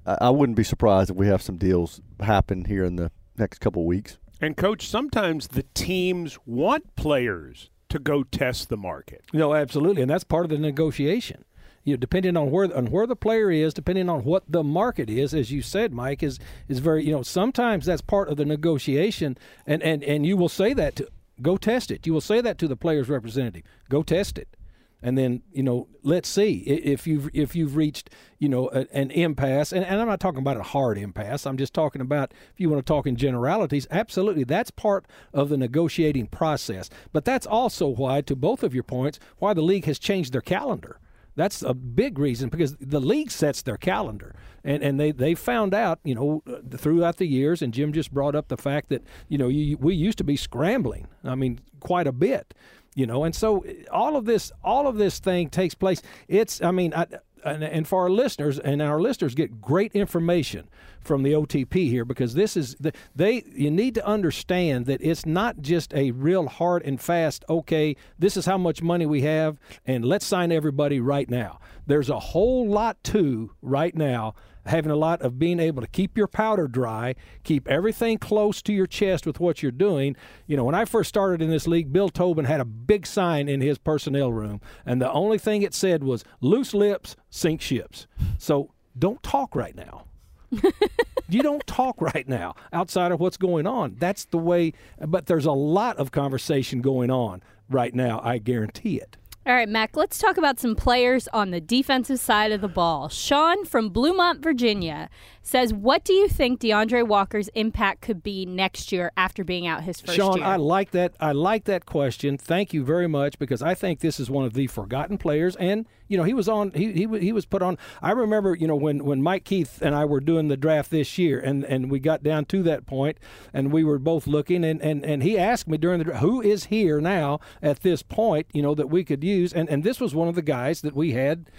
[0.07, 3.61] I, I wouldn't be surprised if we have some deals happen here in the next
[3.61, 4.19] couple of weeks.
[4.41, 9.23] And coach, sometimes the teams want players to go test the market.
[9.33, 11.45] No, absolutely, and that's part of the negotiation.
[11.88, 15.09] You know, depending on where on where the player is, depending on what the market
[15.09, 17.03] is, as you said, Mike is is very.
[17.03, 20.96] You know, sometimes that's part of the negotiation, and and and you will say that
[20.96, 21.09] to
[21.40, 22.07] go test it.
[22.07, 23.62] You will say that to the player's representative.
[23.88, 24.55] Go test it,
[25.01, 29.11] and then you know, let's see if you've if you've reached you know a, an
[29.12, 29.72] impasse.
[29.72, 31.46] And, and I'm not talking about a hard impasse.
[31.46, 33.87] I'm just talking about if you want to talk in generalities.
[33.90, 36.90] Absolutely, that's part of the negotiating process.
[37.14, 40.42] But that's also why, to both of your points, why the league has changed their
[40.42, 41.01] calendar.
[41.38, 45.72] That's a big reason because the league sets their calendar, and and they they found
[45.72, 46.42] out you know
[46.77, 49.94] throughout the years, and Jim just brought up the fact that you know you, we
[49.94, 51.07] used to be scrambling.
[51.22, 52.55] I mean, quite a bit,
[52.96, 56.03] you know, and so all of this all of this thing takes place.
[56.27, 56.92] It's I mean.
[56.92, 57.07] I,
[57.44, 60.68] and, and for our listeners, and our listeners get great information
[61.01, 63.45] from the OTP here because this is the, they.
[63.55, 67.45] You need to understand that it's not just a real hard and fast.
[67.49, 71.61] Okay, this is how much money we have, and let's sign everybody right now.
[71.87, 74.35] There's a whole lot to right now
[74.69, 78.73] having a lot of being able to keep your powder dry, keep everything close to
[78.73, 80.15] your chest with what you're doing.
[80.47, 83.49] You know, when I first started in this league, Bill Tobin had a big sign
[83.49, 88.07] in his personnel room, and the only thing it said was loose lips sink ships.
[88.39, 90.08] So don't talk right now.
[91.29, 93.97] you don't talk right now outside of what's going on.
[93.99, 98.21] That's the way, but there's a lot of conversation going on right now.
[98.23, 99.17] I guarantee it.
[99.49, 103.09] All right, Mac, let's talk about some players on the defensive side of the ball.
[103.09, 105.09] Sean from Bluemont, Virginia
[105.49, 109.83] says, What do you think D'Andre Walker's impact could be next year after being out
[109.83, 110.45] his first Sean, year?
[110.45, 111.15] Sean, I like that.
[111.19, 112.37] I like that question.
[112.37, 115.57] Thank you very much because I think this is one of the forgotten players.
[115.57, 116.73] And you know, he was on.
[116.73, 117.79] He he, he was put on.
[118.03, 121.19] I remember, you know, when when Mike Keith and I were doing the draft this
[121.19, 123.19] year, and and we got down to that point,
[123.53, 126.41] and we were both looking, and and and he asked me during the draft, who
[126.41, 130.01] is here now at this point, you know, that we could use, and and this
[130.01, 131.51] was one of the guys that we had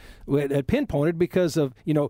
[0.67, 2.09] pinpointed because of you know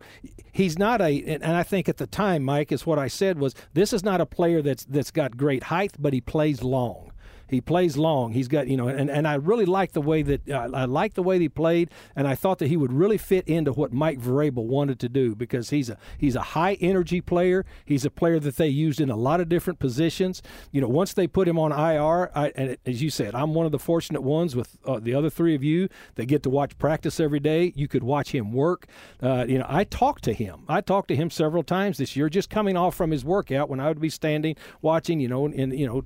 [0.52, 3.56] he's not a and I think at the time Mike is what I said was
[3.74, 7.09] this is not a player that's that's got great height but he plays long
[7.50, 8.34] he plays long.
[8.34, 11.16] He's got you know and, and I really like the way that uh, I like
[11.16, 14.20] the way he played and I thought that he would really fit into what Mike
[14.20, 17.66] Vrabel wanted to do because he's a he's a high energy player.
[17.86, 20.42] He's a player that they used in a lot of different positions.
[20.72, 23.66] You know once they put him on IR I, and as you said I'm one
[23.66, 26.78] of the fortunate ones with uh, the other three of you that get to watch
[26.78, 27.74] practice every day.
[27.76, 28.86] You could watch him work.
[29.22, 30.64] Uh, you know I talked to him.
[30.68, 33.80] I talked to him several times this year just coming off from his workout when
[33.80, 36.04] I would be standing watching you know and you know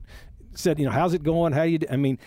[0.55, 1.87] said you know how's it going how do you do?
[1.89, 2.17] I mean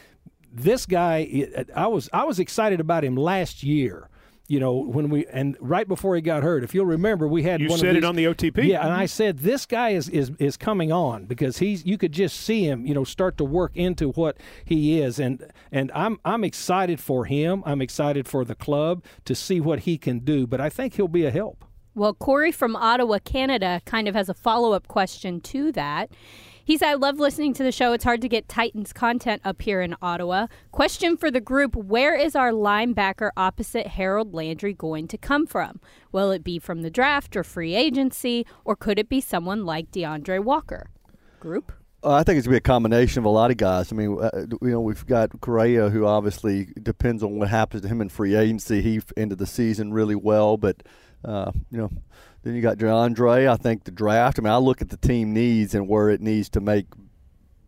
[0.53, 4.09] this guy uh, I was I was excited about him last year
[4.49, 7.61] you know when we and right before he got hurt if you'll remember we had
[7.61, 8.65] You one said of it on the OTP.
[8.65, 12.13] yeah and I said this guy is, is is coming on because he's you could
[12.13, 16.21] just see him you know start to work into what he is and and I'm
[16.25, 20.47] I'm excited for him I'm excited for the club to see what he can do
[20.47, 21.65] but I think he'll be a help
[21.97, 26.11] Well, Corey from Ottawa, Canada, kind of has a follow up question to that.
[26.67, 27.93] He said, I love listening to the show.
[27.93, 30.49] It's hard to get Titans content up here in Ottawa.
[30.73, 35.81] Question for the group Where is our linebacker opposite Harold Landry going to come from?
[36.11, 39.93] Will it be from the draft or free agency, or could it be someone like
[39.93, 40.91] D'Andre Walker?
[41.39, 41.71] Group?
[42.03, 43.93] Uh, I think it's going to be a combination of a lot of guys.
[43.93, 47.89] I mean, uh, you know, we've got Correa, who obviously depends on what happens to
[47.89, 48.83] him in free agency.
[48.83, 50.83] He ended the season really well, but
[51.25, 51.91] Uh, you know,
[52.47, 53.49] then you got D'Andre.
[53.49, 54.39] I think the draft.
[54.39, 56.87] I mean, I look at the team needs and where it needs to make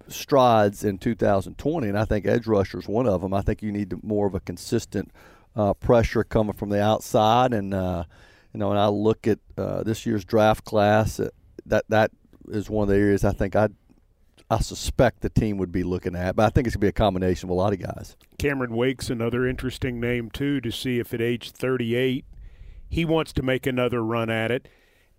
[0.07, 3.35] strides in 2020, and I think edge rusher is one of them.
[3.35, 5.11] I think you need more of a consistent
[5.57, 8.05] uh, pressure coming from the outside, and uh,
[8.55, 11.31] you know, when I look at uh, this year's draft class, uh,
[11.67, 12.13] that that
[12.49, 13.71] is one of the areas I think I
[14.49, 16.37] I suspect the team would be looking at.
[16.37, 18.17] But I think it's gonna be a combination of a lot of guys.
[18.39, 22.25] Cameron Wake's another interesting name too to see if at age 38
[22.89, 24.69] he wants to make another run at it.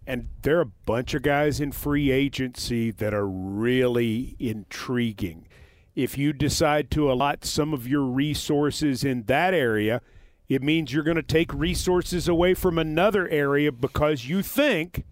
[0.08, 5.48] And there are a bunch of guys in free agency that are really intriguing.
[5.96, 10.02] If you decide to allot some of your resources in that area,
[10.48, 15.06] it means you're going to take resources away from another area because you think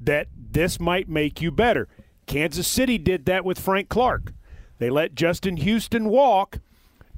[0.00, 1.86] that this might make you better.
[2.26, 4.32] Kansas City did that with Frank Clark.
[4.78, 6.58] They let Justin Houston walk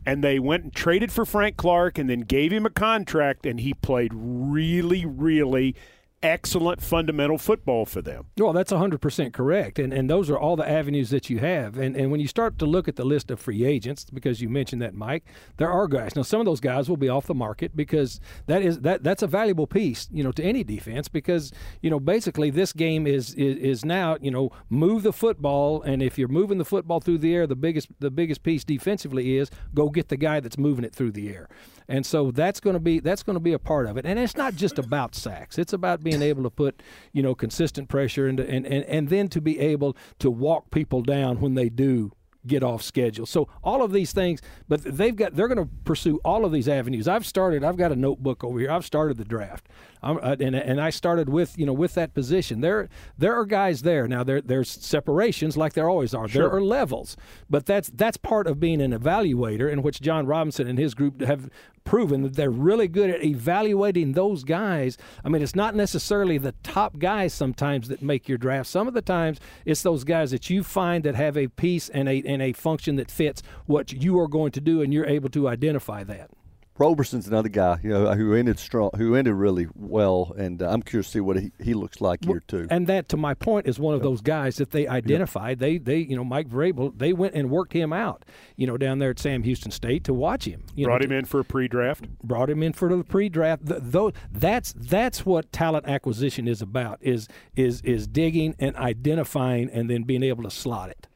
[0.04, 3.60] and they went and traded for Frank Clark and then gave him a contract and
[3.60, 5.74] he played really really
[6.22, 8.26] excellent fundamental football for them.
[8.38, 9.78] Well, that's 100% correct.
[9.78, 11.76] And, and those are all the avenues that you have.
[11.76, 14.48] And, and when you start to look at the list of free agents, because you
[14.48, 15.24] mentioned that, Mike,
[15.56, 16.14] there are guys.
[16.14, 19.22] Now, some of those guys will be off the market because that is that that's
[19.22, 23.34] a valuable piece, you know, to any defense because, you know, basically this game is,
[23.34, 25.82] is, is now, you know, move the football.
[25.82, 29.36] And if you're moving the football through the air, the biggest, the biggest piece defensively
[29.36, 31.48] is go get the guy that's moving it through the air.
[31.88, 34.06] And so that's going to be that's going to be a part of it.
[34.06, 35.58] And it's not just about sacks.
[35.58, 39.28] It's about being able to put, you know, consistent pressure into, and, and, and then
[39.28, 42.12] to be able to walk people down when they do
[42.46, 43.26] get off schedule.
[43.26, 46.68] So all of these things, but they've got they're going to pursue all of these
[46.68, 47.08] avenues.
[47.08, 47.64] I've started.
[47.64, 48.70] I've got a notebook over here.
[48.70, 49.68] I've started the draft,
[50.02, 52.60] uh, and and I started with you know with that position.
[52.60, 54.24] There there are guys there now.
[54.24, 56.28] There there's separations like there always are.
[56.28, 56.42] Sure.
[56.42, 57.16] There are levels,
[57.48, 61.20] but that's that's part of being an evaluator, in which Jon Robinson and his group
[61.20, 61.48] have
[61.84, 64.96] proven that they're really good at evaluating those guys.
[65.24, 68.68] I mean, it's not necessarily the top guys sometimes that make your draft.
[68.68, 72.08] Some of the times it's those guys that you find that have a piece and
[72.08, 75.28] a and a function that fits what you are going to do, and you're able
[75.30, 76.30] to identify that.
[76.78, 80.82] Roberson's another guy, you know, who ended strong, who ended really well, and uh, I'm
[80.82, 82.66] curious to see what he, he looks like here too.
[82.70, 85.58] And that, to my point, is one of those guys that they identified.
[85.58, 88.24] They, they, you know, Mike Vrabel, they went and worked him out,
[88.56, 90.64] you know, down there at Sam Houston State to watch him.
[90.74, 92.08] You Brought know, him in for a pre-draft.
[92.24, 93.66] brought him in for the pre-draft.
[93.66, 99.68] Th- Though that's that's what talent acquisition is about is is is digging and identifying
[99.70, 101.06] and then being able to slot it.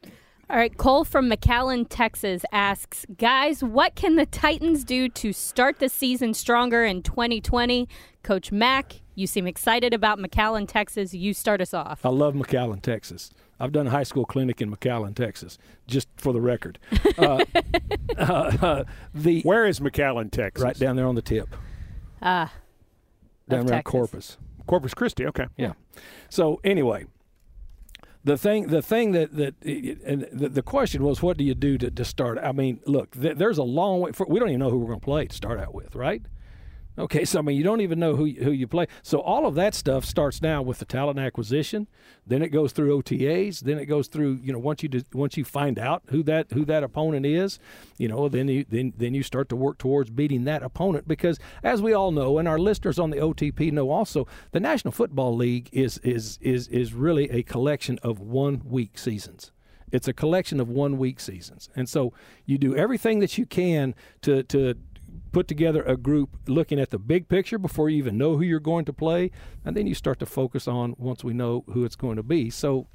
[0.48, 5.80] All right, Cole from McAllen, Texas asks, guys, what can the Titans do to start
[5.80, 7.88] the season stronger in 2020?
[8.22, 11.12] Coach Mac, you seem excited about McAllen, Texas.
[11.12, 12.06] You start us off.
[12.06, 13.30] I love McAllen, Texas.
[13.58, 16.78] I've done a high school clinic in McAllen, Texas, just for the record.
[17.18, 17.44] Uh,
[18.62, 20.62] uh, the Where is McAllen, Texas?
[20.62, 21.54] right down there on the tip,
[22.22, 22.52] Ah,
[23.48, 23.90] down Of around Texas.
[23.90, 24.36] Corpus.
[24.66, 25.26] Corpus Christi.
[25.26, 25.46] Okay.
[25.58, 25.72] Yeah.
[26.30, 27.06] So anyway,
[28.26, 31.92] the thing, the thing that that and the, question was, what do you do to,
[31.92, 32.38] to start?
[32.42, 34.10] I mean, look, th- there's a long way.
[34.10, 36.22] For, we don't even know who we're going to play to start out with, right?
[36.98, 38.86] Okay, so I mean, you don't even know who who you play.
[39.02, 41.88] So all of that stuff starts now with the talent acquisition.
[42.26, 43.60] Then it goes through OTAs.
[43.60, 46.52] Then it goes through you know once you do, once you find out who that
[46.52, 47.58] who that opponent is,
[47.98, 51.38] you know, then you then then you start to work towards beating that opponent because
[51.62, 55.36] as we all know, and our listeners on the OTP know also, the National Football
[55.36, 59.52] League is is is is really a collection of one week seasons.
[59.92, 62.12] It's a collection of one week seasons, and so
[62.44, 64.74] you do everything that you can to to
[65.36, 68.58] put together a group looking at the big picture before you even know who you're
[68.58, 69.30] going to play,
[69.66, 72.48] and then you start to focus on once we know who it's going to be.
[72.48, 72.86] So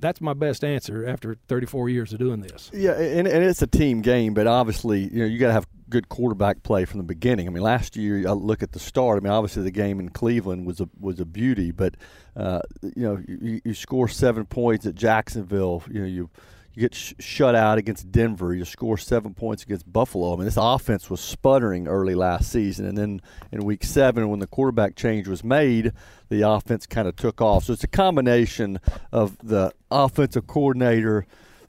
[0.00, 2.72] that's my best answer after 34 years of doing this.
[2.74, 5.68] Yeah, and, and it's a team game, but obviously, you know, you got to have
[5.88, 7.46] good quarterback play from the beginning.
[7.46, 9.18] I mean, last year, I look at the start.
[9.18, 11.94] I mean, obviously, the game in Cleveland was a was a beauty, but
[12.36, 15.84] uh, you know, you, you score seven points at Jacksonville.
[15.88, 16.30] You know, you
[16.74, 18.54] you get sh- shut out against Denver.
[18.54, 20.32] You score seven points against Buffalo.
[20.32, 23.20] I mean, this offense was sputtering early last season, and then
[23.52, 25.92] in Week Seven, when the quarterback change was made,
[26.28, 27.64] the offense kind of took off.
[27.64, 28.80] So it's a combination
[29.12, 31.26] of the offensive coordinator,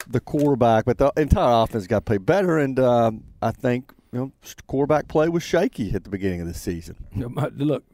[0.08, 2.58] the quarterback, but the entire offense got to play better.
[2.58, 4.32] And um, I think you know,
[4.66, 6.96] quarterback play was shaky at the beginning of the season.
[7.14, 7.84] Look,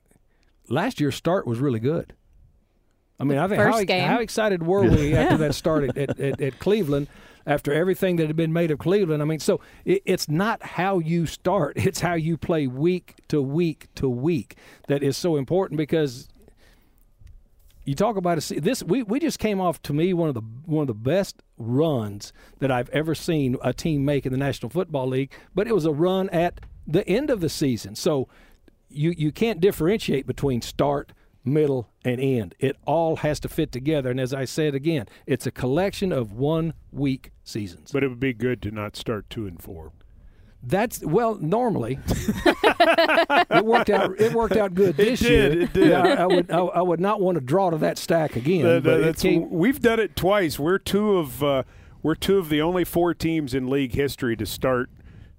[0.68, 2.14] last year's start was really good.
[3.22, 4.08] I mean, I think how, game.
[4.08, 7.06] how excited were we after that started at, at, at Cleveland?
[7.44, 11.00] After everything that had been made of Cleveland, I mean, so it, it's not how
[11.00, 14.56] you start; it's how you play week to week to week
[14.86, 16.28] that is so important because
[17.84, 18.82] you talk about a, this.
[18.82, 22.32] We, we just came off to me one of the one of the best runs
[22.60, 25.32] that I've ever seen a team make in the National Football League.
[25.54, 28.28] But it was a run at the end of the season, so
[28.88, 31.12] you you can't differentiate between start,
[31.44, 32.54] middle, and end.
[32.58, 34.10] It all has to fit together.
[34.10, 37.90] And as I said again, it's a collection of one week seasons.
[37.92, 39.92] But it would be good to not start two and four.
[40.64, 44.20] That's well, normally it worked out.
[44.20, 45.62] It worked out good this did, year.
[45.64, 45.90] it did.
[45.90, 46.50] Yeah, I, I would.
[46.52, 48.80] I, I would not want to draw to that stack again.
[48.80, 50.60] But it came- we've done it twice.
[50.60, 51.64] We're two of uh,
[52.00, 54.88] we're two of the only four teams in league history to start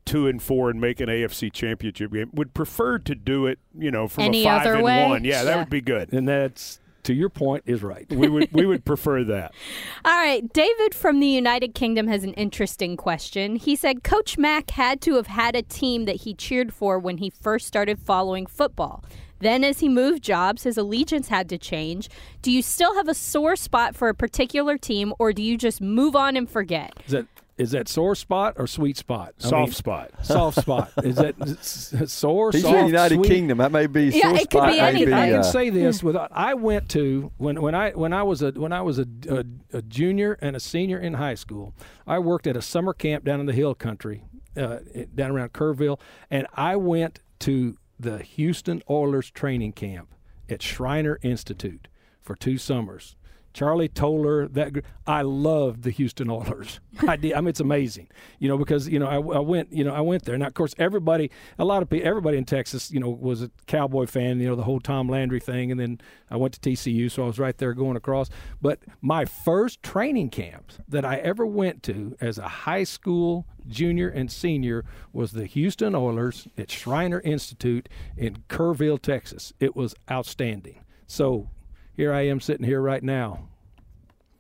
[0.06, 2.30] two and four and make an AFC championship game.
[2.34, 5.06] Would prefer to do it, you know, from Any a five other and way?
[5.08, 5.24] one.
[5.24, 5.58] Yeah, that Yeah.
[5.60, 6.12] would be good.
[6.14, 8.06] and that's to your point is right.
[8.10, 9.54] we would we would prefer that.
[10.06, 13.58] All right, David from the United Kingdom has an interesting question.
[13.58, 17.18] He said Coach Mac had to have had a team that he cheered for when
[17.18, 19.04] he first started following football.
[19.40, 22.08] Then, as he moved jobs, his allegiance had to change.
[22.42, 25.82] Do you still have a sore spot for a particular team, or do you just
[25.82, 26.94] move on and forget?
[27.06, 27.26] Is that
[27.58, 29.34] is that sore spot or sweet spot?
[29.44, 30.12] I Soft mean, spot.
[30.24, 30.92] Soft spot.
[31.04, 32.52] Is that s- s- sore?
[32.52, 33.28] He's soft, in the United sweet?
[33.28, 33.60] Kingdom.
[33.60, 35.14] That may be Yeah, sore it could spot, be may anything.
[35.14, 36.30] I can uh, say this without.
[36.34, 39.44] I went to when when I when I was a when I was a, a,
[39.78, 41.74] a junior and a senior in high school.
[42.08, 44.24] I worked at a summer camp down in the Hill Country,
[44.58, 44.78] uh,
[45.14, 46.00] down around Kerrville,
[46.32, 50.14] and I went to the Houston Oilers training camp
[50.50, 51.88] at Schreiner Institute
[52.22, 53.16] for two summers.
[53.54, 54.74] Charley Tolar, that
[55.06, 56.80] I loved the Houston Oilers.
[57.08, 57.34] I did.
[57.34, 58.08] I mean, it's amazing,
[58.40, 60.38] you know, because you know I, I went, you know, I went there.
[60.38, 61.30] Now, of course, everybody,
[61.60, 64.40] a lot of people, everybody in Texas, you know, was a Cowboy fan.
[64.40, 67.28] You know, the whole Tom Landry thing, and then I went to TCU, so I
[67.28, 68.30] was right there going across.
[68.62, 74.10] But my first training camps that I ever went to as a high school junior
[74.10, 77.88] and senior was the Houston Oilers at Schreiner Institute
[78.18, 79.54] in Kerrville, Texas.
[79.60, 80.84] It was outstanding.
[81.08, 81.50] So
[81.96, 83.48] here I am sitting here right now.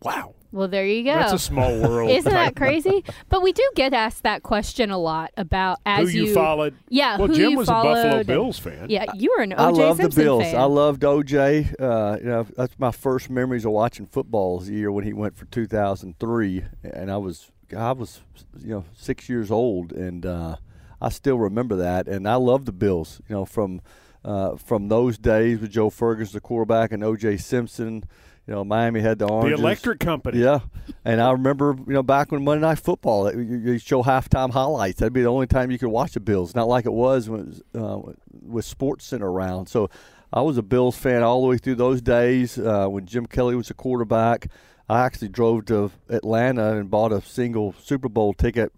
[0.01, 1.13] Wow, Well, there you go.
[1.13, 2.09] that's a small world.
[2.11, 3.05] Isn't that crazy?
[3.29, 6.75] But we do get asked that question a lot about as Who you, followed?
[6.89, 8.89] Yeah, Well, who Jim you was a Buffalo Bills fan.
[8.89, 10.43] Yeah, you were an OJ I love Simpson the Bills.
[10.43, 10.55] fan.
[10.57, 11.75] I loved OJ.
[11.79, 15.13] Uh, you know, that's my first memories of watching football was the year when he
[15.13, 18.19] went for 2003, and I was I was
[18.59, 20.57] you know six years old, and uh,
[20.99, 22.09] I still remember that.
[22.09, 23.21] And I love the Bills.
[23.29, 23.79] You know, from
[24.25, 28.03] uh, from those days with Joe Ferguson, the quarterback, and OJ Simpson.
[28.47, 29.61] You know, Miami had the orange the.
[29.61, 30.39] Electric Company.
[30.39, 30.59] Yeah,
[31.05, 34.99] and I remember you know back when Monday Night Football, you show halftime highlights.
[34.99, 36.53] That'd be the only time you could watch the Bills.
[36.53, 39.67] Not like it was when it was, uh, with Sports Center around.
[39.67, 39.89] So
[40.33, 43.55] I was a Bills fan all the way through those days uh, when Jim Kelly
[43.55, 44.47] was a quarterback.
[44.89, 48.73] I actually drove to Atlanta and bought a single Super Bowl ticket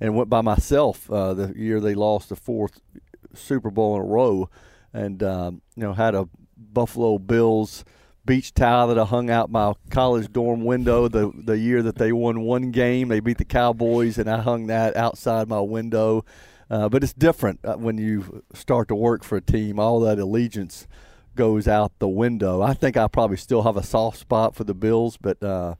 [0.00, 2.80] and went by myself uh, the year they lost the fourth
[3.34, 4.48] Super Bowl in a row,
[4.92, 7.84] and um, you know had a Buffalo Bills
[8.24, 12.12] beach towel that I hung out my college dorm window the the year that they
[12.12, 13.08] won one game.
[13.08, 16.24] They beat the Cowboys, and I hung that outside my window.
[16.70, 19.80] Uh, but it's different uh, when you start to work for a team.
[19.80, 20.86] All that allegiance
[21.34, 22.60] goes out the window.
[22.60, 25.76] I think I probably still have a soft spot for the Bills, but uh,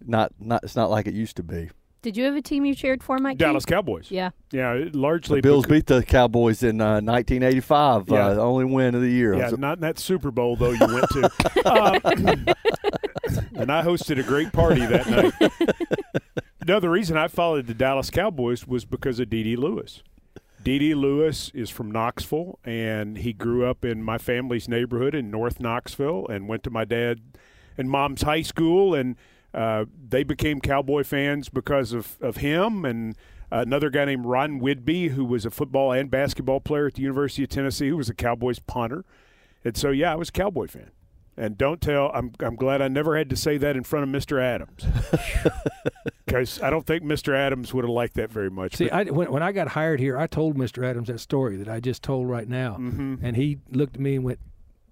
[0.00, 1.70] not not it's not like it used to be.
[2.02, 3.36] Did you have a team you cheered for, Mike?
[3.36, 4.10] Dallas Cowboys.
[4.10, 4.30] Yeah.
[4.52, 8.26] Yeah, largely The Bills beat the Cowboys in uh, 1985, Yeah.
[8.26, 9.34] uh, the only win of the year.
[9.34, 10.70] Yeah, not in that Super Bowl though.
[10.70, 11.30] You went to,
[11.70, 12.00] Um,
[13.54, 16.22] and I hosted a great party that night.
[16.66, 19.56] no, the reason I followed the Dallas Cowboys was because of D.D.
[19.56, 20.02] Lewis.
[20.62, 20.94] D.D.
[20.94, 26.26] Lewis is from Knoxville, and he grew up in my family's neighborhood in North Knoxville,
[26.28, 27.20] and went to my dad
[27.78, 29.16] and mom's high school, and
[29.54, 33.16] uh, they became Cowboy fans because of of him and.
[33.52, 37.42] Another guy named Ron Widby, who was a football and basketball player at the University
[37.42, 39.04] of Tennessee, who was a Cowboys punter.
[39.64, 40.92] And so, yeah, I was a Cowboy fan.
[41.36, 44.22] And don't tell, I'm, I'm glad I never had to say that in front of
[44.22, 44.40] Mr.
[44.40, 44.86] Adams.
[46.26, 47.34] Because I don't think Mr.
[47.34, 48.76] Adams would have liked that very much.
[48.76, 50.86] See, I, when, when I got hired here, I told Mr.
[50.86, 53.16] Adams that story that I just told right now, Mm-hmm.
[53.20, 54.38] and he looked at me and went,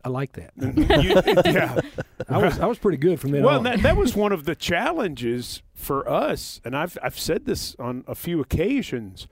[0.09, 1.81] "I like that." you- yeah.
[2.29, 3.65] I was I was pretty good from then Well, on.
[3.65, 6.61] that, that was one of the challenges for us.
[6.65, 9.29] And I've, I've said this on a few occasions.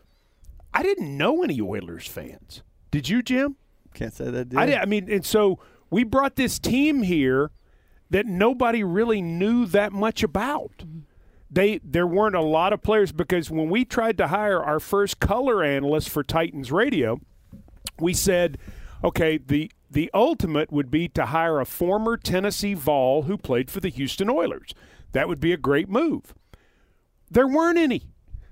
[0.73, 2.63] I didn't know any Oilers fans.
[2.91, 3.57] Did you, Jim?
[3.95, 4.51] Can't say that.
[4.51, 4.59] Did.
[4.59, 5.59] I, did, I mean, and so
[5.91, 7.51] we brought this team here
[8.11, 10.85] that nobody really knew that much about.
[11.51, 15.19] They there weren't a lot of players because when we tried to hire our first
[15.21, 17.21] color analyst for Titans Radio,
[17.99, 18.59] we said,
[19.03, 23.81] okay, the the ultimate would be to hire a former Tennessee Vol who played for
[23.81, 24.73] the Houston Oilers.
[25.13, 26.35] That would be a great move.
[27.31, 28.03] There weren't any.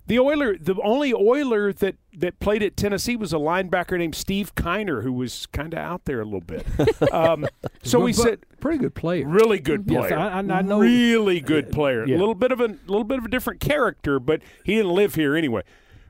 [0.06, 4.54] The Oiler, the only Oiler that, that played at Tennessee was a linebacker named Steve
[4.54, 6.66] Kiner, who was kind of out there a little bit.
[7.12, 7.46] Um,
[7.82, 9.26] so we said, pretty good player.
[9.26, 10.18] really good Yes, player.
[10.18, 12.02] I- I- I know- really good player.
[12.02, 12.18] A Yeah.
[12.18, 15.34] little bit of a little bit of a different character, but he didn't live here
[15.36, 15.62] anyway.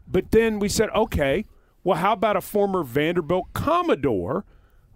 [0.09, 1.45] But then we said, okay,
[1.85, 4.45] Well, how about a former Vanderbilt Commodore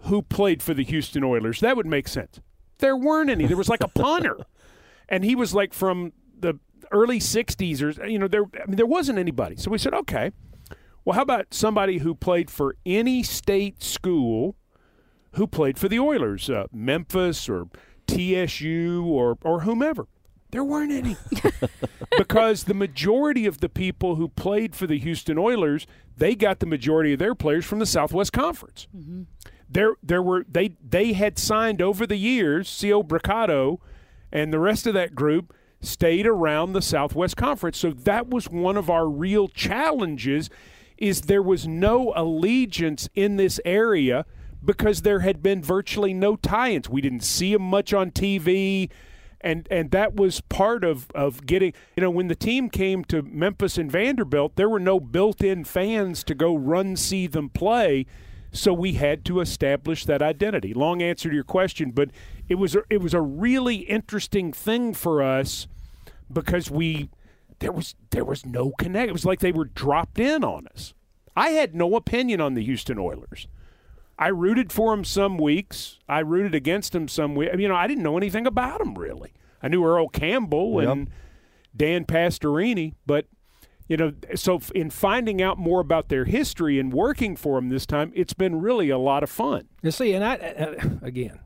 [0.03, 1.61] who played for the Houston Oilers?
[1.61, 2.41] That would make sense.
[2.79, 3.47] There weren't any.
[3.47, 4.39] There was like a punter,
[5.09, 6.59] and he was like from the
[6.93, 9.57] early '60s, or you know, there I mean, there wasn't anybody.
[9.57, 10.33] So we said, okay.
[11.05, 14.57] Well, how about somebody who played for any state school
[15.33, 17.69] who played for the Oilers, uh, Memphis or
[18.07, 20.07] TSU or or whomever?
[20.51, 21.17] There weren't any.
[22.17, 25.87] because the majority of the people who played for the Houston Oilers,
[26.17, 28.87] they got the majority of their players from the Southwest Conference.
[29.69, 33.79] There there were they they had signed over the years, Co Bricado
[34.33, 37.79] and the rest of that group stayed around the Southwest Conference.
[37.79, 40.51] So that was one of our real challenges
[40.97, 44.27] is there was no allegiance in this area
[44.65, 46.89] because there had been virtually no tie-ins.
[46.89, 48.91] We didn't see them much on TV
[49.41, 53.23] and and that was part of of getting you know when the team came to
[53.23, 58.05] Memphis and Vanderbilt there were no built-in fans to go run see them play
[58.53, 62.11] so we had to establish that identity long answer to your question but
[62.49, 65.67] it was a, it was a really interesting thing for us
[66.33, 67.11] because we
[67.59, 70.95] there was there was no connect it was like they were dropped in on us
[71.37, 73.49] I had no opinion on the Houston Oilers
[74.21, 76.01] I rooted for them some weeks.
[76.09, 77.55] I rooted against them some weeks.
[77.57, 79.33] You know, I didn't know anything about them really.
[79.63, 80.91] I knew Earl Campbell Yep.
[80.91, 81.11] and
[81.77, 83.27] Dan Pastorini, but
[83.89, 87.87] you know, so in finding out more about their history and working for them this
[87.87, 89.67] time, it's been really a lot of fun.
[89.83, 91.41] You see, and I uh, again,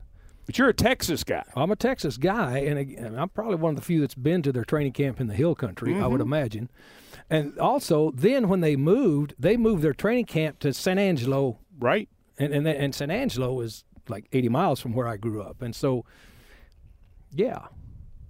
[0.45, 1.43] But you're a Texas guy.
[1.55, 4.65] I'm a Texas guy, and I'm probably one of the few that's been to their
[4.65, 5.95] training camp in the Hill Country.
[5.95, 6.69] I would imagine.
[7.29, 12.09] And also, then when they moved, they moved their training camp to San Angelo, Right?
[12.37, 15.73] and and, and San Angelo is like 80 miles from where I grew up, and
[15.73, 16.03] so,
[17.31, 17.67] yeah.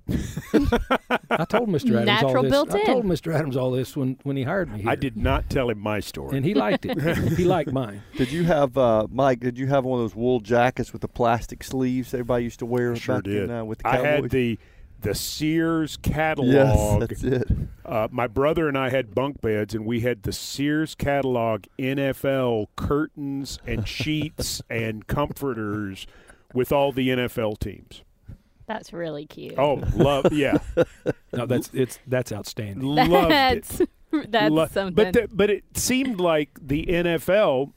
[0.10, 2.02] I told Mr.
[2.02, 2.52] Adams all this.
[2.52, 3.34] built I told Mr.
[3.34, 4.82] Adams all this when, when he hired me.
[4.82, 6.36] Here, I did not tell him my story.
[6.36, 7.00] and he liked it.
[7.38, 8.04] he liked mine.
[8.18, 9.40] Did you have uh, Mike?
[9.40, 12.66] Did you have one of those wool jackets with the plastic sleeves everybody used to
[12.66, 13.50] wear sure did.
[13.50, 14.60] in uh, with the I had the
[15.04, 16.52] the Sears catalog.
[16.52, 17.48] yes, that's it.
[17.86, 22.68] Uh, my brother and I had bunk beds, and we had the Sears catalog NFL
[22.76, 26.08] curtains and sheets and comforters
[26.54, 28.04] with all the NFL teams.
[28.68, 29.56] That's really cute.
[29.58, 30.58] Oh, love, yeah,
[31.34, 32.82] No, that's it's that's outstanding.
[32.84, 33.30] loved it.
[33.66, 33.82] that's
[34.30, 34.94] that's Lo- something.
[34.94, 37.74] But the, but it seemed like the NFL.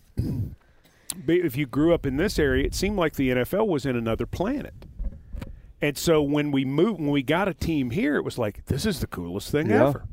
[1.27, 4.27] If you grew up in this area, it seemed like the NFL was in another
[4.27, 4.75] planet.
[5.81, 8.85] And so when we moved, when we got a team here, it was like this
[8.87, 9.89] is the coolest thing Yeah.
[9.89, 10.05] ever.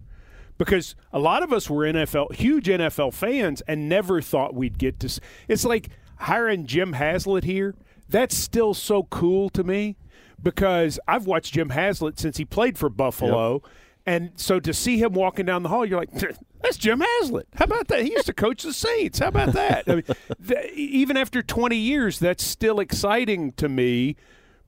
[0.57, 4.99] Because a lot of us were NFL, huge NFL fans, and never thought we'd get
[5.01, 5.19] to.
[5.47, 7.75] It's like hiring Jim Haslett here.
[8.07, 9.97] That's still so cool to me
[10.43, 13.63] because I've watched Jim Haslett since he played for Buffalo.
[14.05, 16.11] And so to see him walking down the hall, you're like,
[16.61, 17.47] that's Jim Haslett.
[17.55, 18.01] How about that?
[18.03, 19.19] He used to coach the Saints.
[19.19, 19.85] How about that?
[19.87, 20.03] I mean,
[20.47, 24.17] th- even after 20 years, that's still exciting to me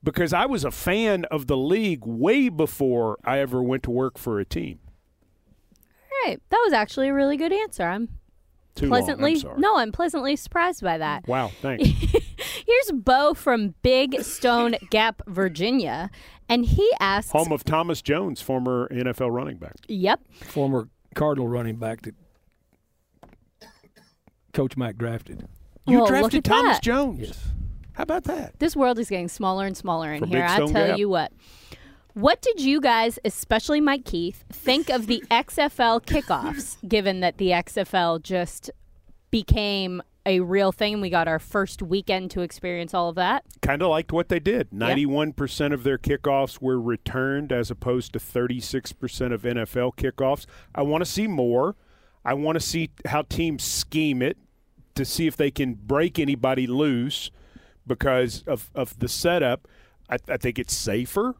[0.02, 4.18] because I was a fan of the league way before I ever went to work
[4.18, 4.78] for a team.
[5.78, 6.40] All right.
[6.48, 7.82] That was actually a really good answer.
[7.82, 8.08] I'm
[8.76, 9.36] Too pleasantly long.
[9.36, 9.60] I'm sorry.
[9.60, 11.26] no, I'm pleasantly surprised by that.
[11.26, 11.88] Wow, thanks.
[12.66, 16.10] Here's Bo from Big Stone Gap, Virginia,
[16.48, 19.74] and he asks, Home of Thomas Jones, former NFL running back.
[19.88, 22.14] "Yep, Former Cardinal running back that
[24.52, 25.46] Coach Mac drafted.
[25.86, 26.82] Oh, you Well, drafted Thomas that.
[26.82, 27.20] Jones.
[27.20, 27.48] Yes.
[27.94, 28.58] How about that?
[28.58, 30.40] this world is getting smaller and smaller in For here.
[30.42, 30.98] Big I tell Gap.
[30.98, 31.32] you what."
[32.16, 37.48] What did you guys, especially Mike Keith, think of the XFL kickoffs, given that the
[37.50, 38.70] XFL just
[39.30, 40.94] became a real thing?
[40.94, 43.44] and We got our first weekend to experience all of that.
[43.60, 44.70] Kind of liked what they did.
[44.70, 50.46] 91% of their kickoffs were returned as opposed to 36% of NFL kickoffs.
[50.74, 51.76] I want to see more.
[52.24, 54.38] I want to see how teams scheme it
[54.94, 57.30] to see if they can break anybody loose
[57.86, 59.68] because of, of the setup.
[60.08, 61.34] I, I think it's safer,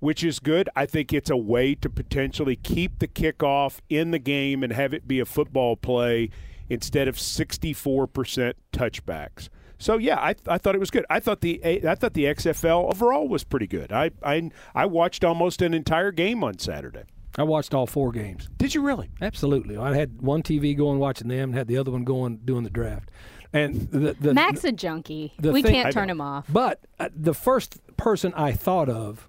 [0.00, 0.68] which is good.
[0.76, 4.94] I think it's a way to potentially keep the kickoff in the game and have
[4.94, 6.30] it be a football play
[6.68, 9.48] instead of 64% touchbacks.
[9.78, 11.06] So yeah, I, I thought it was good.
[11.08, 13.92] I thought the I thought the XFL overall was pretty good.
[13.92, 17.04] I I, I watched almost an entire game on Saturday.
[17.36, 18.48] I watched all four games.
[18.56, 19.10] Did you really?
[19.22, 19.76] Absolutely.
[19.76, 22.70] I had one TV going watching them, and had the other one going doing the
[22.70, 23.08] draft.
[23.52, 25.32] And the, the Max a junkie.
[25.38, 26.46] the We thing- can't turn him off.
[26.48, 29.28] But uh, the first person I thought of,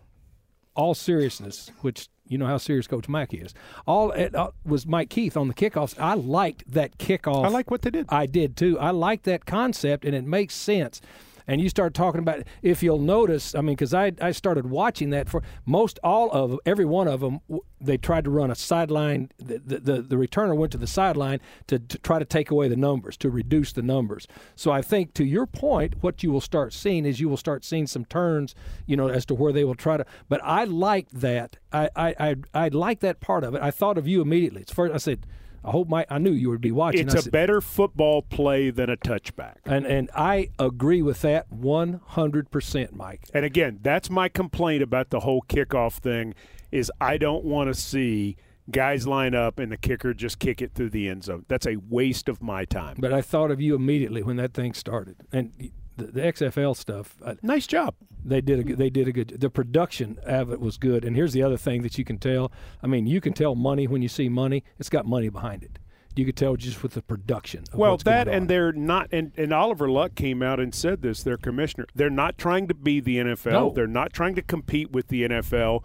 [0.75, 3.53] all seriousness, which you know how serious Coach Mac is,
[3.87, 5.99] all it, uh, was Mike Keith on the kickoffs.
[5.99, 7.45] I liked that kickoff.
[7.45, 8.05] I like what they did.
[8.09, 8.79] I did too.
[8.79, 11.01] I like that concept, and it makes sense.
[11.49, 15.09] And you start talking about if you'll notice, I mean, because I I started watching
[15.09, 17.39] that for most all of every one of them.
[17.81, 19.31] They tried to run a sideline.
[19.39, 22.67] The the, the, the returner went to the sideline to, to try to take away
[22.67, 24.27] the numbers to reduce the numbers.
[24.55, 27.65] So I think to your point, what you will start seeing is you will start
[27.65, 28.53] seeing some turns,
[28.85, 30.05] you know, as to where they will try to.
[30.29, 31.57] But I like that.
[31.73, 33.61] I I I, I like that part of it.
[33.63, 34.61] I thought of you immediately.
[34.61, 35.25] It's first I said
[35.63, 37.01] I hope my I knew you would be watching.
[37.07, 39.55] It's I a said- better football play than a touchback.
[39.65, 43.27] and and I agree with that one hundred percent, Mike.
[43.33, 46.33] And again, that's my complaint about the whole kickoff thing
[46.71, 48.37] is I don't want to see
[48.71, 51.43] guys line up and the kicker just kick it through the end zone.
[51.47, 52.97] That's a waste of my time.
[52.99, 55.51] But I thought of you immediately when that thing started, and
[55.99, 57.15] the, the XFL stuff.
[57.23, 57.95] uh, Nice job.
[58.23, 59.39] They did a good, they did a good.
[59.39, 61.05] The production of it was good.
[61.05, 62.51] And here's the other thing that you can tell.
[62.83, 64.63] I mean, you can tell money when you see money.
[64.77, 65.79] It's got money behind it.
[66.15, 67.63] You could tell just with the production.
[67.71, 71.23] Of Well, that and they're not, and, and Oliver Luck came out and said this,
[71.23, 71.85] their commissioner.
[71.95, 73.51] They're not trying to be the NFL.
[73.51, 73.71] No.
[73.73, 75.83] They're not trying to compete with the NFL.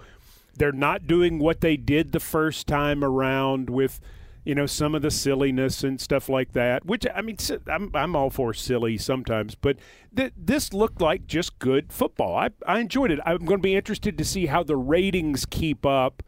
[0.57, 4.01] They're not doing what they did the first time around with,
[4.45, 6.85] you know, some of the silliness and stuff like that.
[6.85, 7.37] Which I mean,
[7.67, 9.79] I'm I'm all for silly sometimes, but
[10.15, 12.37] th- this looked like just good football.
[12.37, 13.21] I I enjoyed it.
[13.25, 16.23] I'm going to be interested to see how the ratings keep up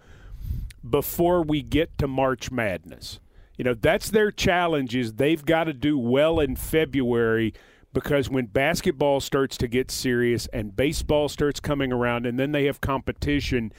[0.88, 3.20] before we get to March Madness.
[3.56, 7.54] You know, that's their challenge is they've got to do well in February
[7.92, 12.66] because when basketball starts to get serious and baseball starts coming around and then they
[12.66, 13.72] have competition,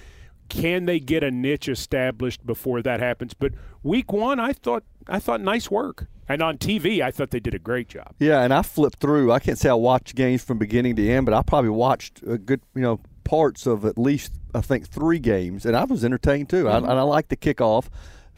[0.50, 3.34] can they get a niche established before that happens?
[3.34, 6.08] But week 1 I thought I thought nice work.
[6.30, 8.14] And on TV, I thought they did a great job.
[8.20, 9.32] Yeah, and I flipped through.
[9.32, 12.38] I can't say I watched games from beginning to end, but I probably watched a
[12.38, 16.50] good, you know, parts of at least I think three games, and I was entertained
[16.50, 16.68] too.
[16.68, 16.90] I, mm-hmm.
[16.90, 17.88] and I like the kickoff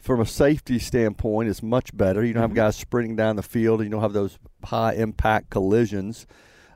[0.00, 1.48] from a safety standpoint.
[1.48, 2.24] It's much better.
[2.24, 2.56] You don't have mm-hmm.
[2.56, 3.80] guys sprinting down the field.
[3.80, 6.26] And you don't have those high impact collisions.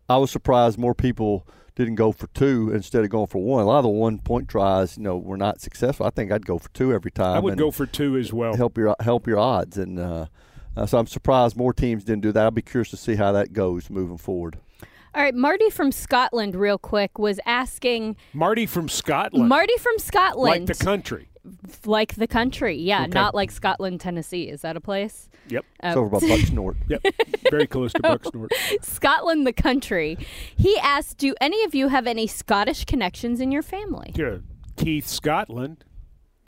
[0.08, 1.46] I was surprised more people
[1.76, 3.62] didn't go for two instead of going for one.
[3.62, 6.06] A lot of the one point tries, you know, were not successful.
[6.06, 7.36] I think I'd go for two every time.
[7.36, 8.56] I would go for 2 as well.
[8.56, 9.76] help your help your odds.
[9.76, 10.26] And uh,
[10.76, 12.44] uh, so I'm surprised more teams didn't do that.
[12.44, 14.58] I'll be curious to see how that goes moving forward.
[15.14, 19.48] All right, Marty from Scotland, real quick, was asking Marty from Scotland.
[19.48, 21.28] Marty from Scotland, like the country.
[21.84, 23.10] Like the country, yeah, Okay.
[23.10, 24.44] not like Scotland, Tennessee.
[24.44, 25.28] Is that a place?
[25.48, 25.64] Yep.
[25.82, 26.76] It's over by Bucksnort.
[26.88, 27.02] Yep.
[27.50, 28.48] Very close to Bucksnort.
[28.82, 30.16] Scotland, the country.
[30.56, 34.38] He asked, "Do any of you have any Scottish connections in your family?" Yeah.
[34.76, 35.84] Keith Scotland.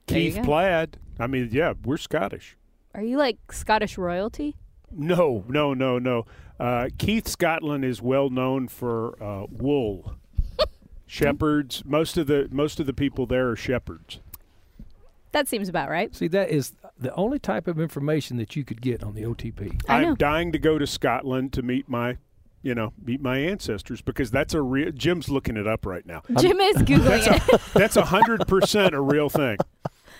[0.07, 0.40] There Keith.
[0.42, 0.99] Plaid.
[1.18, 2.57] I mean, yeah, we're Scottish.
[2.94, 4.57] Are you like Scottish royalty?
[4.90, 6.24] No, no, no, no.
[6.59, 10.14] Uh, Keith Scotland is well known for uh, wool.
[11.07, 11.82] shepherds.
[11.84, 14.20] Most of the most of the people there are shepherds.
[15.37, 16.16] That seems about right.
[16.16, 19.82] See, that is the only type of information that you could get on the OTP.
[19.87, 20.14] I I'm know.
[20.14, 22.16] dying to go to Scotland to meet my,
[22.62, 24.93] you know, meet my ancestors because that's a real.
[24.93, 26.22] Jim's looking it up right now.
[26.41, 27.61] Jim is googling it.
[27.74, 29.59] That's a hundred percent a real thing.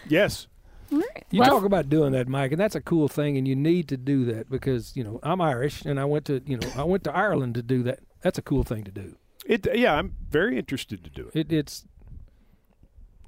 [0.07, 0.49] Yes.
[0.91, 1.03] You
[1.41, 3.97] Well- talk about doing that, Mike, and that's a cool thing, and you need to
[3.97, 7.05] do that because you know I'm Irish, and I went to you know I went
[7.05, 8.01] to Ireland to do that.
[8.21, 9.17] That's a cool thing to do.
[9.47, 9.67] It.
[9.75, 11.39] Yeah, I'm very interested to do it.
[11.51, 11.87] It, it's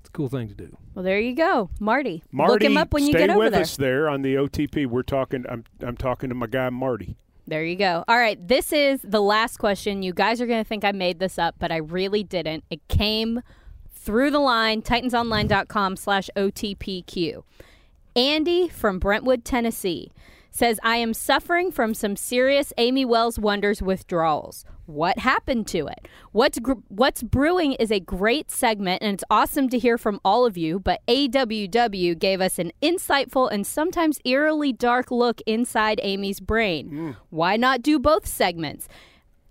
[0.08, 0.76] it's a cool thing to do.
[0.94, 2.22] Well, there you go, Marty.
[2.32, 3.62] Marty, Look him up when you stay get over with there.
[3.62, 4.86] us there on the OTP.
[4.86, 5.44] We're talking.
[5.48, 7.16] I'm I'm talking to my guy Marty.
[7.46, 8.04] There you go.
[8.08, 10.02] All right, this is the last question.
[10.02, 12.64] You guys are going to think I made this up, but I really didn't.
[12.68, 13.40] It came
[13.90, 17.42] through the line, titansonline.com slash OTPQ.
[18.14, 20.12] Andy from Brentwood, Tennessee
[20.50, 24.64] says, I am suffering from some serious Amie Wells Wonders withdrawals.
[24.88, 26.08] What happened to it?
[26.32, 30.46] What's gr- What's Brewing is a great segment, and it's awesome to hear from all
[30.46, 30.80] of you.
[30.80, 36.90] But AWW gave us an insightful and sometimes eerily dark look inside Amie's brain.
[36.90, 37.16] Mm.
[37.28, 38.88] Why not do both segments?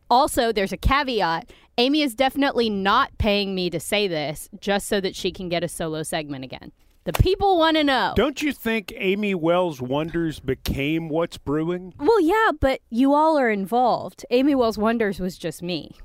[0.09, 1.51] Also, there's a caveat.
[1.77, 5.63] Amie is definitely not paying me to say this just so that she can get
[5.63, 6.71] a solo segment again.
[7.07, 8.11] The people want to know.
[8.17, 11.93] Don't you think Amie Wells Wonders became what's brewing?
[11.97, 14.25] Well, yeah, but you all are involved.
[14.29, 15.95] Amie Wells Wonders was just me.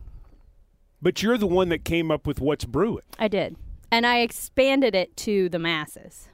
[1.02, 3.02] But you're the one that came up with what's brewing.
[3.18, 3.56] I did.
[3.90, 6.28] And I expanded it to the masses.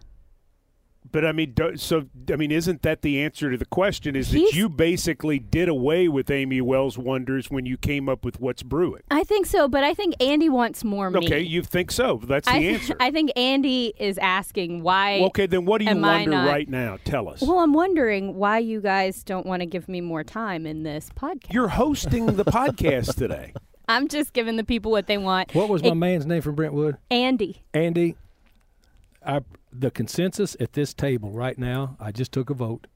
[1.10, 4.14] But I mean, so I mean, isn't that the answer to the question?
[4.14, 8.24] Is He's- that you basically did away with Amie Wells Wonders when you came up
[8.24, 9.02] with what's brewing?
[9.10, 11.24] I think so, but I think Andy wants more me.
[11.26, 12.20] Okay, you think so?
[12.22, 12.94] That's the I, answer.
[13.00, 15.20] I think Andy is asking why.
[15.28, 16.98] okay, then what do you Am I wonder not- right now?
[17.04, 17.40] Tell us.
[17.40, 21.10] Well, I'm wondering why you guys don't want to give me more time in this
[21.16, 21.52] podcast.
[21.54, 23.54] You're hosting the podcast today.
[23.88, 25.54] I'm just giving the people what they want.
[25.54, 26.98] What was my It- man's name from Brentwood?
[27.10, 27.62] Andy.
[27.72, 28.16] Andy,
[29.24, 29.40] I,
[29.72, 32.86] the consensus at this table right now, I just took a vote.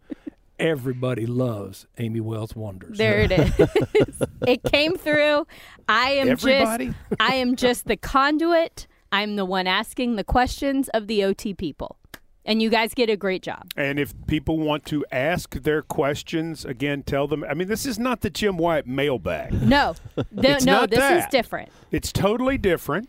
[0.59, 2.97] everybody loves Amie Wells Wonders.
[2.99, 3.53] There it is.
[4.47, 5.47] it came through.
[5.89, 6.87] I am Everybody?
[6.89, 8.87] just I am just the conduit.
[9.11, 11.97] I'm the one asking the questions of the OT people.
[12.45, 13.71] And you guys get a great job.
[13.77, 17.45] And if people want to ask their questions, again, tell them.
[17.45, 19.53] I mean, this is not the Jim Wyatt mailbag.
[19.63, 19.95] No.
[20.17, 21.71] The- no, this is different.
[21.93, 23.09] It's totally different.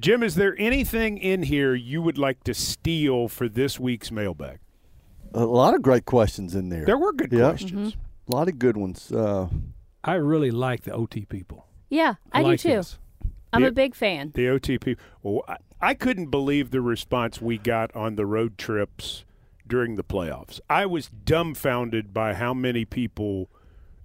[0.00, 4.58] Jim, is there anything in here you would like to steal for this week's mailbag?
[5.34, 6.84] A lot of great questions in there.
[6.86, 7.50] There were good Yeah.
[7.50, 7.96] questions.
[8.30, 9.12] A lot of good ones.
[9.12, 9.48] Uh,
[10.02, 11.66] I really like the OT people.
[11.90, 12.76] Yeah, I, like do too.
[12.76, 12.98] this.
[13.52, 13.68] I'm Yeah.
[13.68, 14.30] a big fan.
[14.34, 14.96] The OTP.
[15.22, 19.24] Well, I, I couldn't believe the response we got on the road trips
[19.66, 20.60] during the playoffs.
[20.70, 23.50] I was dumbfounded by how many people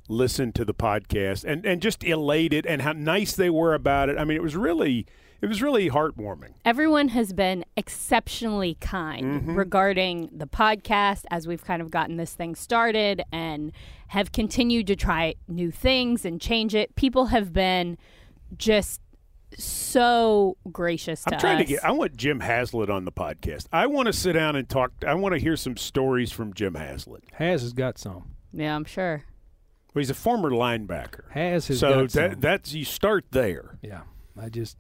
[0.10, 4.18] listened to the podcast and, and just elated and how nice they were about it.
[4.18, 5.06] I mean, it was really
[5.42, 6.54] it was really heartwarming.
[6.64, 9.56] Everyone has been exceptionally kind mm-hmm.
[9.56, 13.72] regarding the podcast as we've kind of gotten this thing started and
[14.08, 16.96] have continued to try new things and change it.
[16.96, 17.98] People have been
[18.58, 19.02] just
[19.58, 21.34] so gracious to us.
[21.34, 21.68] I'm trying us.
[21.68, 21.86] to get.
[21.86, 23.68] I want Jim Haslett on the podcast.
[23.72, 24.92] I want to sit down and talk.
[25.06, 27.24] I want to hear some stories from Jim Haslett.
[27.34, 28.36] Has has got some.
[28.54, 29.24] yeah, I'm sure.
[29.94, 32.40] Well, he's a former linebacker, Has has so got that some.
[32.42, 33.78] that's you start there.
[33.82, 34.02] Yeah,
[34.38, 34.78] I just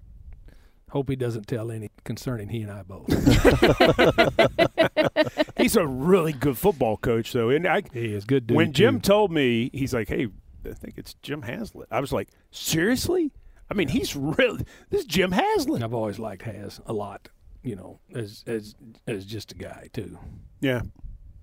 [0.90, 3.08] hope he doesn't tell any concerning he and I both.
[5.58, 7.50] He's a really good football coach, though.
[7.50, 8.58] And I, he is good dude.
[8.58, 9.08] when Jim too.
[9.08, 10.28] told me, he's like, "Hey,
[10.66, 13.32] I think it's Jim Haslett." I was like, "Seriously?"
[13.70, 15.84] I mean, he's really this is Jim Haslett.
[15.84, 17.30] I've always liked Has a lot.
[17.64, 18.76] You know, as as
[19.08, 20.18] as just a guy too.
[20.62, 20.82] Yeah.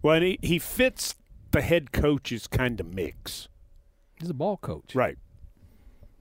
[0.02, 1.16] Well, and he he fits
[1.50, 3.48] the head coach's kind of mix,
[4.20, 4.94] He's a ball coach.
[4.94, 5.18] right?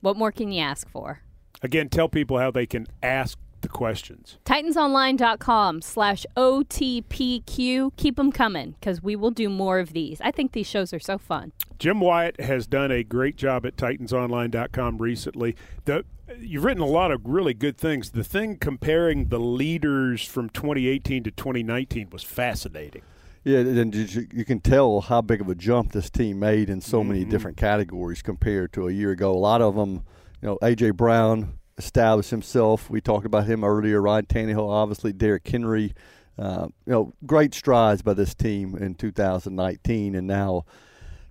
[0.02, 1.22] What more can you ask for?
[1.62, 4.38] Again, tell people how they can ask the questions.
[4.46, 7.96] TitansOnline.com slash OTPQ.
[7.96, 10.20] Keep them coming because we will do more of these.
[10.22, 11.52] I think these shows are so fun.
[11.78, 15.56] Jim Wyatt has done a great job at TitansOnline.com recently.
[15.86, 16.06] The,
[16.40, 18.12] you've written a lot of really good things.
[18.12, 23.04] The thing comparing the leaders from 2018 to 2019 was fascinating.
[23.44, 26.80] Yeah, and you you can tell how big of a jump this team made in
[26.80, 27.32] so many mm-hmm.
[27.32, 29.32] different categories compared to a year ago.
[29.32, 30.04] A lot of them,
[30.42, 32.90] you know, AJ Brown established himself.
[32.90, 34.02] We talked about him earlier.
[34.02, 35.94] Ryan Tannehill, obviously, Derrick Henry.
[36.38, 40.66] Uh, you know, great strides by this team in 2019, and now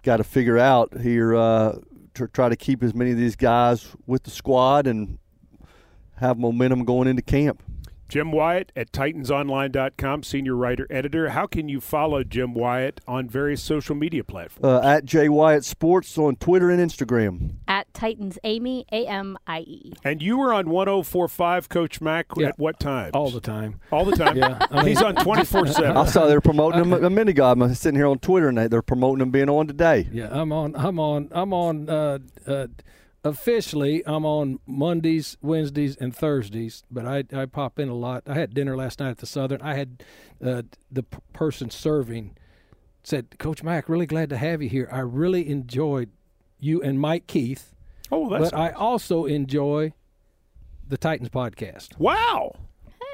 [0.02, 1.76] got to figure out here uh,
[2.14, 5.18] to try to keep as many of these guys with the squad and
[6.16, 7.62] have momentum going into camp.
[8.10, 11.28] Jim Wyatt at TitansOnline.com, senior writer editor.
[11.30, 14.64] How can you follow Jim Wyatt on various social media platforms?
[14.84, 17.54] Uh, at Jay Wyatt Sports on Twitter and Instagram.
[17.68, 19.92] At Titans Amie, A M I E.
[20.02, 22.48] and you were on 1045 Coach Mac Yeah.
[22.48, 23.12] at what time?
[23.14, 23.78] All the time.
[23.92, 24.36] All the time.
[24.40, 25.96] Yeah, I mean- He's on 24 7.
[25.96, 27.50] I saw they're promoting him a minute ago.
[27.50, 30.08] I'm sitting here on Twitter and they, they're promoting him being on today.
[30.12, 30.74] Yeah, I'm on.
[30.76, 31.28] I'm on.
[31.30, 31.88] I'm on.
[31.88, 32.66] Uh, uh,
[33.24, 36.82] officially, I'm on Mondays, Wednesdays, and Thursdays.
[36.90, 38.24] But I, I pop in a lot.
[38.26, 39.60] I had dinner last night at the Southern.
[39.62, 40.02] I had
[40.44, 42.36] uh, the p- person serving
[43.02, 44.88] said, "Coach Mac, really glad to have you here.
[44.92, 46.10] I really enjoyed
[46.58, 47.74] you and Mike Keith,
[48.12, 49.94] Oh, that's but I also enjoy
[50.86, 52.52] the Titans podcast, wow.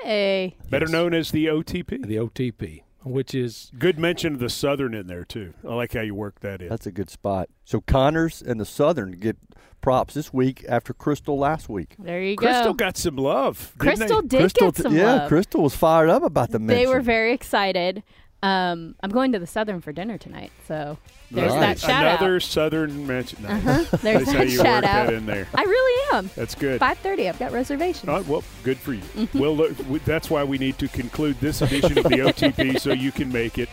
[0.02, 0.56] Hey.
[0.70, 2.06] Better known as the OTP.
[2.06, 5.54] the OTP, which is Good mention of the Southern in there too.
[5.66, 6.68] I like how you work that in.
[6.68, 7.48] That's a good spot.
[7.64, 9.36] So Connors and the Southern get
[9.80, 11.94] props this week after Crystal last week.
[11.98, 12.74] There you Crystal go.
[12.74, 13.74] Crystal got some love.
[13.78, 14.28] didn't Crystal they?
[14.28, 15.28] did Crystal, get some yeah, love.
[15.28, 18.02] Crystal was fired up about the they were very excited.
[18.46, 20.98] Um, I'm going to the Southern for dinner tonight, so
[21.30, 21.80] there's Nice.
[21.82, 22.42] that shout Another out.
[22.42, 23.42] Southern mention.
[23.42, 23.96] No, Uh-huh.
[24.02, 25.06] There's That's how that you shout work out.
[25.06, 25.48] that in there.
[25.54, 26.30] I really am.
[26.36, 26.80] That's good.
[26.80, 27.28] 5:30.
[27.28, 28.08] I've got reservations.
[28.08, 29.00] Oh, well, good for you.
[29.16, 29.38] Mm-hmm.
[29.38, 32.92] well, look, w- that's why we need to conclude this edition of the OTP so
[32.92, 33.68] you can make it.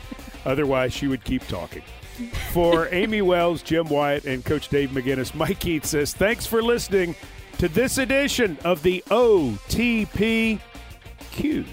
[0.46, 1.84] Otherwise, she would keep talking.
[2.52, 7.16] For Amie Wells, Jim Wyatt, and Coach Dave McGinnis, Mike Keith says, thanks for listening
[7.58, 10.60] to this edition of the OTP
[11.32, 11.66] Q.